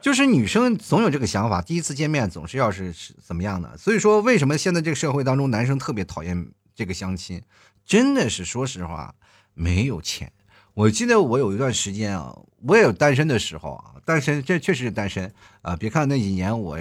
[0.00, 7.42] 就是女生总有这个想法，第一次见面总是要是是怎么样的，所以说为什么现在这个社会当中男生特别讨厌这个相亲，
[7.84, 9.14] 真的是说实话
[9.52, 10.32] 没有钱。
[10.72, 15.30] 我记得我有一段时间啊，我也有单身的时候啊，单身这确实是单身
[15.60, 15.76] 啊。
[15.76, 16.78] 别看那几年我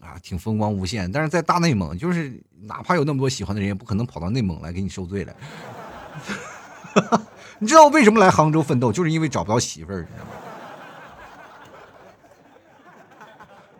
[0.00, 5.34] 啊挺风光无限，但是在大内蒙，就是哪怕有那么多喜欢的人，也不可能跑到内蒙来给你受罪来。
[7.58, 10.30] 你知道我为什么来杭州奋斗，就是因为找不到媳妇儿，你知道吗？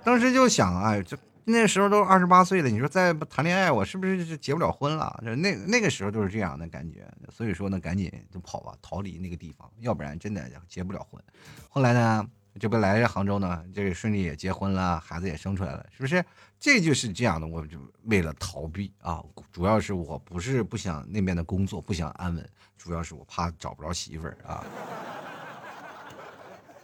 [0.04, 5.20] 当时就想，哎，这那时候都二十八岁了，你说再不谈恋爱，我是不是就结不了婚了？
[5.24, 11.22] 就那那个时候就是这样的感觉，所以说呢，赶紧就跑吧，逃离那个地方，要不然真的结不了婚。
[11.68, 12.26] 后来呢，
[12.60, 16.24] 这不来杭州呢，这个顺利也结婚了，孩子也生出来了，是不是？
[16.60, 22.48] 这就是这样的，我就为了逃避啊，主要是我不是不想那边的工作，不想安稳，
[22.78, 24.64] 主要是我怕找不着媳妇儿啊。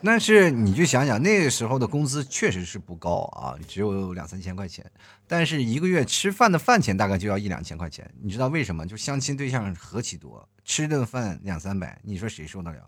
[0.01, 4.85] 但是你就想想，那个时候的工资确实是不高啊，只有两三千块钱。
[5.27, 8.09] 但是一个月吃饭的饭钱大概就要一两千块钱。
[8.23, 8.87] 你知道为什么？
[8.87, 12.79] 就相亲对象何其多，吃顿饭两三百，你说谁受得了？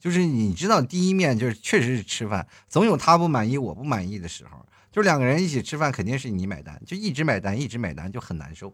[0.00, 4.66] 就是你知道，第一面就是确实是吃饭，总有他不满意我不满意的时候。
[4.90, 8.72] 就两个人一起吃饭，肯定是你买单，就一直买单一直买单就很难受。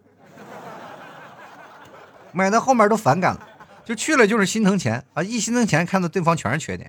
[2.33, 3.49] 买到后面都反感了，
[3.85, 6.89] 就去了就是心疼钱啊，一心疼钱看到对方全是缺点。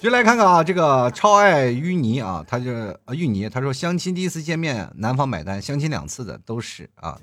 [0.00, 2.72] 就来看看啊，这个超爱淤泥啊，他就
[3.04, 7.18] 啊淤泥，他说相亲第一次见面男方买单，相亲两次的都是啊，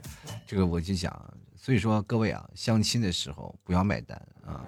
[0.45, 1.09] 这个我就想，
[1.55, 4.59] 所以说各位啊，相亲的时候不要买单啊，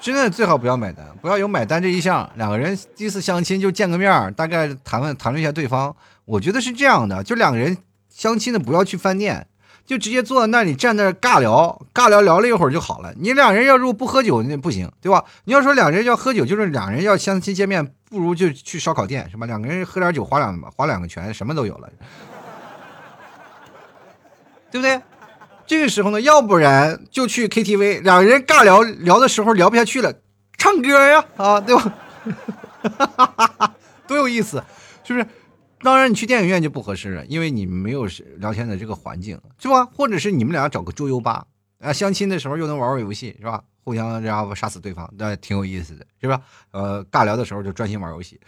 [0.00, 2.30] 真的最好不要买单，不要有买单这一项。
[2.36, 7.76] 两个人第一次相亲就见个面，大概谈论谈论一下对方，我觉得是这样的，就两个人
[8.08, 9.48] 相亲的不要去饭店。
[9.86, 13.14] 就直接坐在那里站那尬聊，尬聊聊了一会儿就好了。
[13.16, 15.24] 你两人要如果不喝酒那不行，对吧？
[15.44, 19.46] 你要说两人要喝酒，就是两人要相亲见面，不如就去烧烤店，是吧？
[19.46, 21.88] 两个人喝点酒，划两划两个拳，什么都有了，
[24.70, 25.00] 对不对？
[25.66, 30.12] 这个时候呢，要不然就去 KTV，两人尬聊聊的时候聊不下去了，
[30.58, 31.92] 唱歌呀，啊，对吧？
[34.06, 34.62] 多有意思，
[35.04, 35.26] 是不是？
[35.80, 38.06] 当然，你去电影院就不合适了，因为你没有
[38.38, 39.84] 聊天的这个环境，是吧？
[39.84, 41.46] 或者是你们俩找个桌游吧，
[41.78, 43.62] 啊，相亲的时候又能玩玩游戏，是吧？
[43.84, 46.40] 互相然后杀死对方，那挺有意思的，是吧？
[46.72, 48.40] 呃，尬聊的时候就专心玩游戏，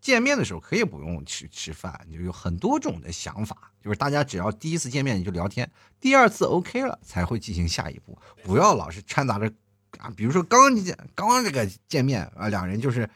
[0.00, 9.52] 见面的时候可以不用去吃饭，就有很多种的想法，就是大家只要第一次见面你就聊天，第二次 OK 了才会进行下一步，不要老是掺杂着
[9.98, 13.06] 啊，比如说刚见刚这个见面啊，两人就是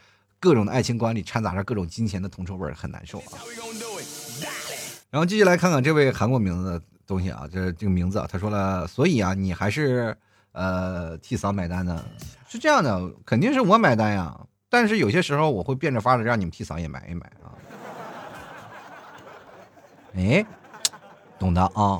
[0.44, 3.40] 各种的爱情观里掺杂着各种金钱的铜臭味很难受啊。
[5.08, 10.14] 然后继续来看看这位韩国名字的东西啊，这这个名字啊，他说了，所以啊，你还是。
[10.56, 12.04] 呃，替嫂买单呢，
[12.46, 14.38] 是这样的，肯定是我买单呀。
[14.68, 17.50] 但是有些时候我会变着法的让你们替嫂也买一买啊。
[20.14, 20.46] 哎，
[21.40, 21.98] 懂的啊。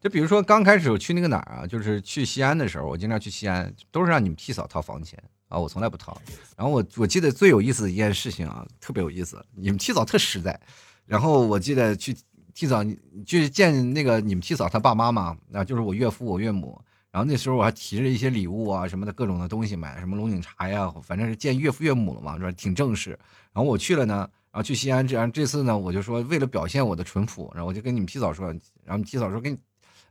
[0.00, 5.22] 就比如说刚开始我去那个哪儿啊，就是去西安的时候，我经常去西安，都是让你们替嫂掏房钱
[5.52, 6.18] 啊，我从来不掏。
[6.56, 10.58] 然后我我记得最有意思的一件事情啊，特别有意思，你们替嫂特实在。
[11.04, 12.16] 然后我记得去
[12.54, 12.82] 替嫂，
[13.26, 16.80] 去见那个你们替嫂他爸妈嘛，那就是我岳父我岳母。
[17.10, 22.50] 然后那时候我还提着一些礼物啊什么的各种的东西买，什么龙井茶呀，反正是见岳父岳母了嘛，是吧？
[22.52, 23.10] 挺正式。
[23.52, 24.14] 然后我去了呢，
[24.50, 28.46] 然后去西安，这样这次呢，我就说为了表现我的淳朴，然后我就跟你们提早说，
[28.82, 29.58] 然后你提早说跟，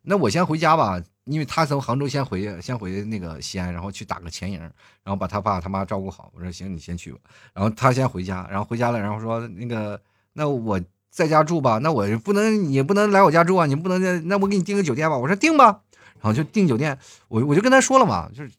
[0.04, 4.72] 那我先回家吧，因为他从杭州先回，先回那个西安，然后去打个前营，然
[5.06, 6.32] 后把他爸他妈照顾好。
[6.36, 7.20] 我说行，你先去吧。
[7.54, 10.02] 然后他先回家，然后回家了，然后说那个
[10.34, 10.80] 那我
[11.10, 15.18] 在家住吧，那我不能你不能来我家住啊，你不能那我给你订个酒店吧。
[15.18, 15.82] 我说订吧。
[16.24, 16.95] 然后就订酒店，
[17.30, 18.52] 我我就跟他说了嘛，就是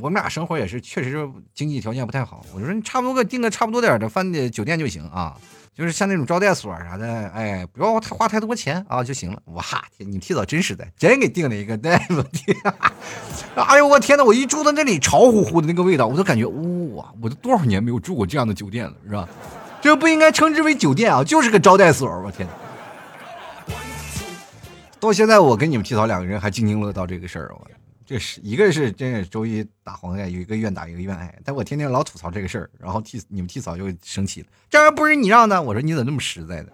[0.00, 5.38] 我们俩生活也是确实经济条件不太好，我说你差不多个订个差不多点的饭店酒店就行啊，
[5.74, 9.42] 就是像那种招待所啥的，哎，不要太花太多钱啊就行了。
[9.46, 9.62] 哇
[9.96, 12.56] 天，你提早真实在，真给订了一个，对我天，
[13.56, 16.44] 哎呦我天呐，我一住到那里，潮乎乎的那个味道，我都感觉
[16.94, 19.28] 哇，我都多少年没有住过这样的酒店了，是吧？
[19.82, 22.48] 这不应该称之为酒店啊，就是个招待所，我天。
[25.00, 27.50] 到现在，我跟你们提早两个人还津津乐道这个事儿。
[27.60, 27.68] 我
[28.06, 31.38] 这是一个是真是周一打黄盖，有一个愿打，一个愿挨。
[31.44, 34.46] 但我天天老吐槽这个事儿，然后替你们替嫂就生气了。
[34.68, 36.68] 这玩意不是你让的，我说你怎么那么实在呢？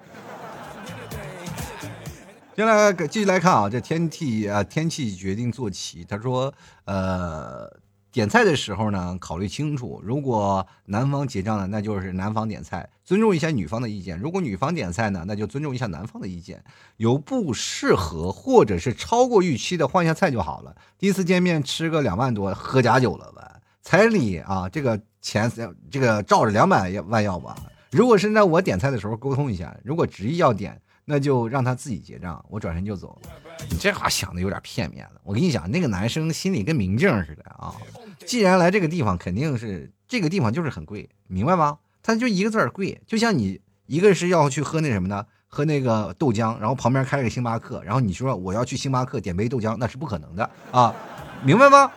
[2.56, 6.04] 接下来继续来看啊，这天气啊，天气决定坐骑。
[6.04, 6.52] 他说，
[6.84, 7.80] 呃。
[8.12, 10.00] 点菜的时候呢，考虑清楚。
[10.04, 16.62] 如果男方结账呢，那就是男方点菜，尊重一下女方的意见；如果女方点菜呢，那就尊重一下男方的意见。
[16.96, 20.74] 有不适合或者是超过预期的，换下菜就好了。
[20.98, 23.60] 第一次见面吃个两万多，喝假酒了吧？
[23.82, 25.50] 彩礼啊，这个钱
[25.90, 27.54] 这个照着两百万要吧？
[27.92, 30.80] 如果是在我点菜的时候沟通一下，如果执意要点，
[31.10, 33.18] 那就让他自己结账，我转身就走。
[33.68, 35.20] 你这话想的有点片面了。
[35.24, 37.74] 我跟你讲，那个男生心里跟明镜似的啊。
[38.24, 41.78] 既然来这个地方，肯定是这个地方就是很贵，明白吗？
[42.00, 43.00] 他就一个字儿贵。
[43.06, 45.26] 就像你一个是要去喝那什么呢？
[45.48, 50.94] 喝那个豆浆，然后旁边开了个星巴克，然后你说我要去星巴克点杯豆浆，那是不可能的啊，
[51.42, 51.90] 明白吗？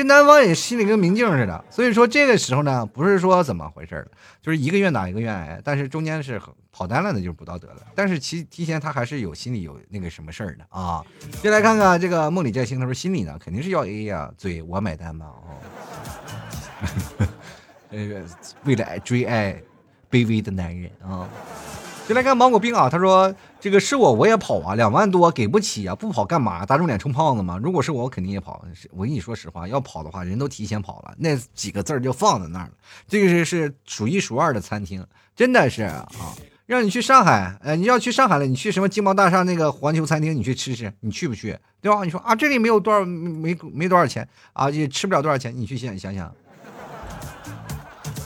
[0.00, 1.62] 这男方也心里跟明镜似的。
[1.68, 6.40] 所以说这个时候呢，不是说怎么回事儿就是一个愿打一个愿挨，但是中间是
[6.72, 7.82] 跑单了，那就是不道德了。
[7.94, 11.04] 但是其提前他还是有心里有那个什么事儿的啊。
[11.42, 15.60] 先来看看这个梦里摘星，他说心里呢肯定是要 A 呀，嘴我买单吧哦。
[17.90, 18.22] 那个
[18.64, 19.60] 为了追爱
[20.10, 21.28] 卑微的男人啊。
[22.10, 26.66] 先来看芒果冰啊，他说这个是我我也跑啊，两万多给不起啊，不跑干嘛？
[26.66, 27.56] 打肿脸充胖子吗？
[27.62, 28.64] 如果是我，我肯定也跑。
[28.90, 32.72] 我跟你说实话，要跑的话，人都提前跑了，那几个字儿就放在那儿了。
[33.06, 35.06] 这个是是数一数二的餐厅，
[35.36, 36.08] 真的是啊，
[36.66, 41.56] 让你去上海，呃，你要去上海了，你去什么金茂大厦那个环球餐厅，你去吃吃，你去不去？
[41.80, 42.02] 对吧？
[42.02, 46.34] 你说啊，这里没有多少，没没多少钱啊，也吃不了多少钱，你去想想想。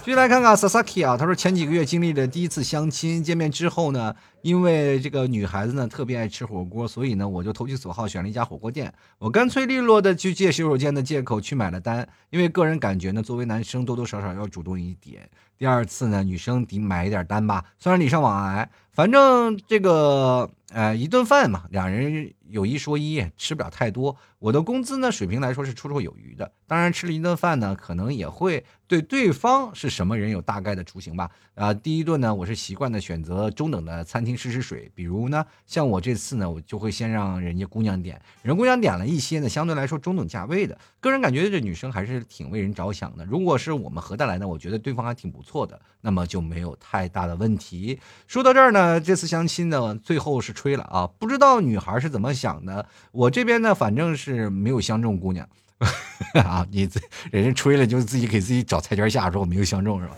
[0.04, 4.14] 继续来看看 Sasaki 啊，他说前几个月经历了第一次相亲，见面之后呢，
[4.44, 8.92] 因为这个女孩子呢特别爱吃火锅，所以呢我就投其所好选了一家火锅店。
[9.18, 15.26] 我干脆利落的去借洗手间的借口去买了单，因为个人感觉呢，作为男生多多少少要主动一点。
[15.56, 24.14] 第二次呢，女生得买一点单吧，虽然礼尚往来，反正这个呃一顿饭嘛，两人有一说一，吃不了太多。
[24.40, 26.52] 我的工资呢水平来说是绰绰有余的。
[26.66, 31.30] 当然吃了一顿饭呢，可能也会对对方是什么人有大概的雏形吧。
[31.54, 40.78] 啊，第一顿呢，我是习惯的选择中等的餐厅试试水，比如呢，像我这次呢，我就会先让人家姑娘点，人姑娘点了一些呢，相对来说中等价位的。
[41.00, 43.24] 个人感觉这女生还是挺为人着想的。
[43.24, 47.98] 如果是我们合得来呢，我觉得对方还挺不错的，那么就没有太大的问题。
[48.26, 52.86] 说到这儿呢，这次相亲呢，最后是吹了啊，不知道女孩是怎么想的。
[53.12, 55.48] 我这边呢，反正是没有相中姑娘。
[56.34, 60.16] 啊，你这人家吹了，就自己给自己找台阶下，说我没有相中是吧？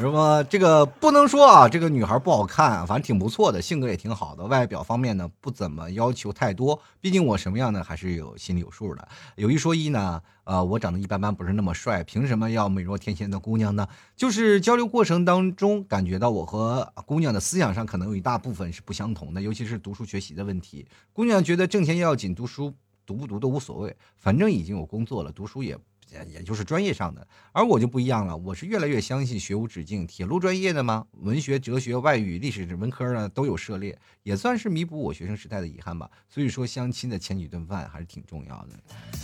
[0.00, 9.06] 什么这个不能说啊，这个女孩不好看，反正挺不错的，性格也挺好的，外表方面呢不怎么要求太多，毕竟我什么样呢还是有心里有数的。
[9.36, 13.86] 有一说一呢，呃，我长得一般般，不是那么帅，凭什么要美若天仙的姑娘呢？
[14.16, 20.86] 就是交流过程当中感觉到我和姑娘的思想上可能有一大部分是不相同的，尤其是读书学习的问题。
[21.12, 22.72] 姑娘觉得挣钱要紧，读书。
[23.06, 25.76] 读不读都无所谓，反正已经有工作了，读书也
[26.28, 27.26] 也就是专业上的。
[27.52, 30.06] 而我就不一样了，我是越来越相信学无止境。
[30.06, 31.06] 铁路专业的吗？
[31.22, 36.10] 文学、哲学、外语、历史文科呢都有涉猎，也算是弥补我学生时代的遗憾吧。
[36.28, 38.68] 所以说，相亲的前几顿饭还是挺重要的。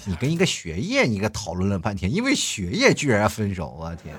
[0.05, 4.15] 你跟一个学业，你个讨论了半天，因为学业居然分手，我天！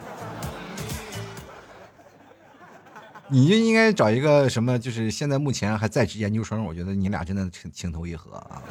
[3.29, 8.63] 你就应该找一个什么，就是现在目前还在职研究生，我觉得你俩真的情情投意合啊。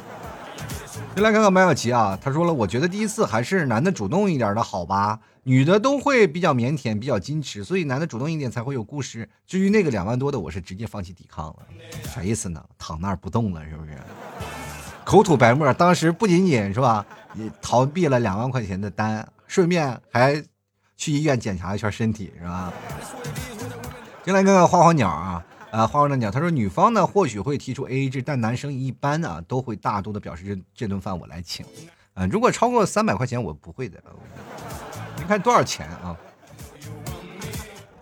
[1.15, 9.27] 先来看看麦小琪啊，他说了，我觉得第一次还是男的主动一点的好吧，女的都会比较腼腆，比较矜持，所以男的主动一点才会有故事。
[9.47, 11.55] 至于那个两万多的，我是直接放弃抵抗了，
[12.13, 12.63] 啥意思呢？
[12.77, 13.97] 躺那儿不动了是不是？
[15.03, 17.03] 口吐白沫，当时不仅仅是吧，
[17.33, 20.43] 也逃避了两万块钱的单，顺便还
[20.95, 22.71] 去医院检查一圈身体是吧？
[24.23, 25.43] 先来看看花花鸟啊。
[25.69, 31.65] 啊，花花讲，他说女方呢或许会提出 A A 制，但男生一般啊都会大度的表示这这顿饭我来请。
[32.13, 34.01] 啊，如果超过三百块钱我不会的。
[35.17, 36.15] 你看多少钱啊？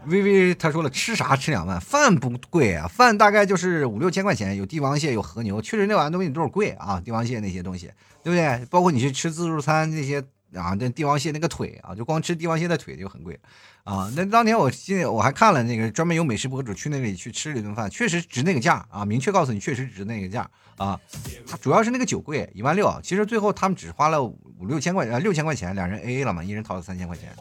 [0.06, 7.92] 微微他说了，吃啥吃两万，饭不贵啊，饭大概就是五六千块钱，有帝王蟹，有和牛，确实那玩意东西都是贵啊，帝王蟹那些东西，
[8.22, 8.66] 对不对？
[8.70, 10.24] 包括你去吃自助餐那些。
[10.54, 13.40] 啊，那帝王蟹那个腿啊，就光吃帝王蟹的腿就很贵，
[13.84, 21.00] 啊，那当年我记得我还看了那个专门有美食博主去那里去吃了一顿饭，确实值那个价啊，明确告诉你确实值那个价啊，
[21.48, 27.36] 他主要是那个酒贵一万六，其实最后他们只花了五六千块钱，六千块钱，两人 A A 了嘛，一人掏了三千块钱，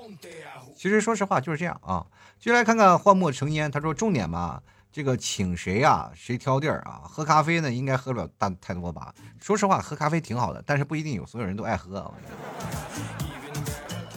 [0.77, 2.05] 其实说实话就是这样啊，
[2.41, 4.61] 就来看看幻墨成烟，他说重点嘛。
[4.95, 6.09] 这个请谁啊？
[6.15, 7.01] 谁挑地儿啊？
[7.03, 9.13] 喝咖啡呢，应该喝不了大太多吧。
[9.41, 12.15] 说实话，喝咖啡挺好的，但是不一定有所有人都爱喝。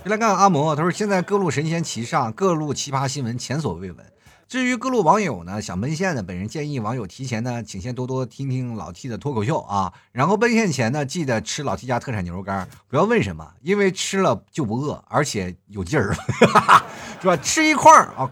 [0.05, 4.05] 就来看看阿摩，他说现在各路神仙齐上，各路奇葩新闻前所未闻。
[4.47, 12.69] 至于各路网友呢，想奔现的，本人建议网友提前呢，请先多多听听老 T 的脱口秀啊，然后奔现前呢，记得吃老 T 家特产牛肉干。
[12.87, 16.13] 不要问什么，因为吃了就不饿，而且有劲儿，
[17.19, 17.35] 是吧？
[17.37, 18.29] 吃一块儿啊。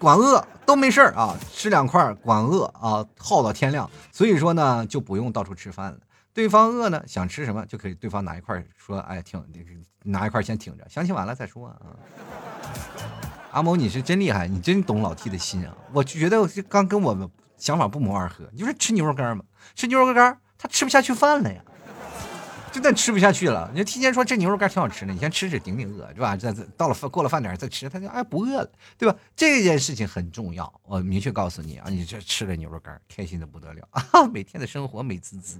[0.00, 3.88] 管饿都没事儿啊，吃两块管饿啊，耗到天亮。
[4.10, 5.98] 所以说呢，就不用到处吃饭了。
[6.32, 9.44] 对方饿呢，想吃什么就可以，对方拿一块说，哎，挺
[10.04, 11.76] 拿一块先挺着，相亲完了再说啊。
[13.50, 15.76] 阿某，你是真厉害，你真懂老 T 的心啊！
[15.92, 17.28] 我就觉得我刚跟我们
[17.58, 18.48] 想法不谋而合。
[18.52, 19.44] 你说吃牛肉干吗？
[19.74, 21.60] 吃牛肉干，他吃不下去饭了呀。
[22.72, 26.36] 真的吃不下去了，你就提前说这牛肉干挺好吃的，你先吃吃顶顶饿，是吧？
[26.36, 29.16] 再到了饭过了饭点再吃，他就哎不饿了，对吧？
[29.34, 35.58] 这件事情很重要，我明确告诉你啊，你这吃了牛肉干，开心的不得了啊，每天的生活美滋滋。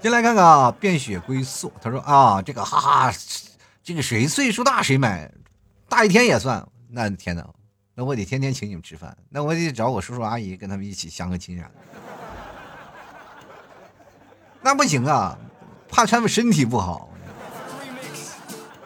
[0.00, 3.12] 进来看看啊，变血归宿，他说啊，这个哈哈，
[3.82, 5.30] 这个谁岁数大谁买，
[5.88, 7.44] 大一天也算，那天呐，
[7.94, 11.72] 那我得天天请你们吃饭，那我得找我叔叔阿姨跟他们一起相个亲啥的。
[14.62, 15.36] 那不行啊，
[15.88, 17.08] 怕他们身体不好，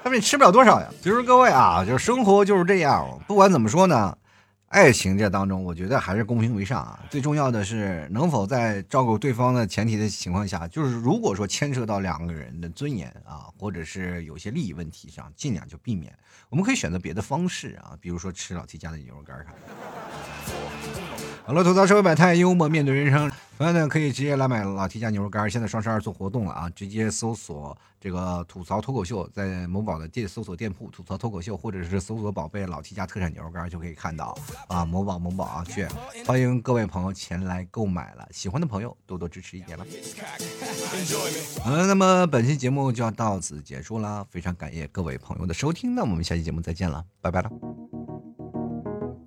[0.02, 0.88] 他们也吃不了多少呀。
[1.02, 4.16] 其实各位啊，就是生活就是这样，不管怎么说呢，
[4.68, 6.98] 爱情这当中，我觉得还是公平为上啊。
[7.10, 16.10] 最重要的是能否在照顾对方的前提的情况下，就是如果说牵涉到两个人的尊严啊，或者是有些利益问题上，尽量就避免。
[16.48, 19.58] 我们可以选择别的方式啊，比如说吃老 T 家的牛肉干啥的。
[21.46, 23.30] 好了，吐槽社会百态，幽默面对人生。
[23.56, 25.48] 同样呢，可以直接来买老 T 家牛肉干。
[25.48, 34.36] 现在双十二做活动了啊，直接搜索这个吐槽脱口秀，在某宝的店搜索店铺吐槽脱口秀，或者是搜索宝贝老 T 家特产牛肉干就可以看到
[34.66, 34.84] 啊。
[34.84, 35.86] 某宝某宝啊，去
[36.26, 39.86] 欢迎各位朋友前来购买了，喜欢的朋友多多支持一点了。
[41.64, 48.15] 嗯，那么本期节目就要到此结束了，非常感谢各位朋友的收听，那我们下期节目再见了，拜拜了。